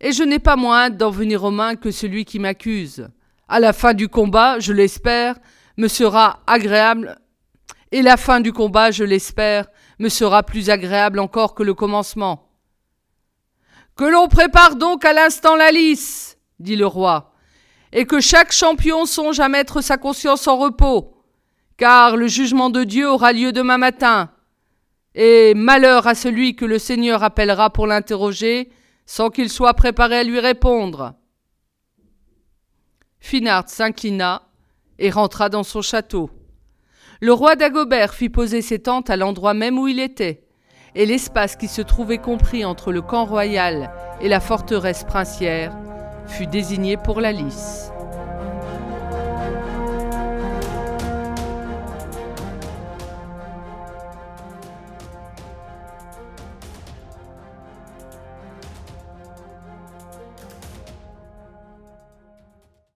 Et 0.00 0.10
je 0.10 0.24
n'ai 0.24 0.40
pas 0.40 0.56
moins 0.56 0.86
hâte 0.86 0.96
d'en 0.96 1.10
venir 1.10 1.44
aux 1.44 1.52
mains 1.52 1.76
que 1.76 1.92
celui 1.92 2.24
qui 2.24 2.40
m'accuse. 2.40 3.08
À 3.48 3.60
la 3.60 3.72
fin 3.72 3.94
du 3.94 4.08
combat, 4.08 4.58
je 4.58 4.72
l'espère, 4.72 5.36
me 5.82 5.88
sera 5.88 6.38
agréable, 6.46 7.18
et 7.90 8.02
la 8.02 8.16
fin 8.16 8.40
du 8.40 8.52
combat, 8.52 8.92
je 8.92 9.02
l'espère, 9.02 9.66
me 9.98 10.08
sera 10.08 10.44
plus 10.44 10.70
agréable 10.70 11.18
encore 11.18 11.56
que 11.56 11.64
le 11.64 11.74
commencement. 11.74 12.52
Que 13.96 14.04
l'on 14.04 14.28
prépare 14.28 14.76
donc 14.76 15.04
à 15.04 15.12
l'instant 15.12 15.56
la 15.56 15.72
lice, 15.72 16.38
dit 16.60 16.76
le 16.76 16.86
roi, 16.86 17.34
et 17.92 18.06
que 18.06 18.20
chaque 18.20 18.52
champion 18.52 19.06
songe 19.06 19.40
à 19.40 19.48
mettre 19.48 19.80
sa 19.80 19.96
conscience 19.96 20.46
en 20.46 20.56
repos, 20.56 21.16
car 21.76 22.16
le 22.16 22.28
jugement 22.28 22.70
de 22.70 22.84
Dieu 22.84 23.10
aura 23.10 23.32
lieu 23.32 23.50
demain 23.50 23.78
matin. 23.78 24.30
Et 25.16 25.52
malheur 25.54 26.06
à 26.06 26.14
celui 26.14 26.54
que 26.54 26.64
le 26.64 26.78
Seigneur 26.78 27.24
appellera 27.24 27.70
pour 27.70 27.88
l'interroger, 27.88 28.70
sans 29.04 29.30
qu'il 29.30 29.50
soit 29.50 29.74
préparé 29.74 30.18
à 30.18 30.22
lui 30.22 30.38
répondre. 30.38 31.14
Finard 33.18 33.68
s'inclina 33.68 34.42
et 34.98 35.10
rentra 35.10 35.48
dans 35.48 35.62
son 35.62 35.82
château. 35.82 36.30
Le 37.20 37.32
roi 37.32 37.56
d'Agobert 37.56 38.14
fit 38.14 38.28
poser 38.28 38.62
ses 38.62 38.80
tentes 38.80 39.10
à 39.10 39.16
l'endroit 39.16 39.54
même 39.54 39.78
où 39.78 39.88
il 39.88 40.00
était, 40.00 40.44
et 40.94 41.06
l'espace 41.06 41.56
qui 41.56 41.68
se 41.68 41.82
trouvait 41.82 42.18
compris 42.18 42.64
entre 42.64 42.92
le 42.92 43.00
camp 43.00 43.24
royal 43.24 43.90
et 44.20 44.28
la 44.28 44.40
forteresse 44.40 45.04
princière 45.04 45.76
fut 46.26 46.46
désigné 46.46 46.96
pour 46.96 47.20
la 47.20 47.32
lice. 47.32 47.90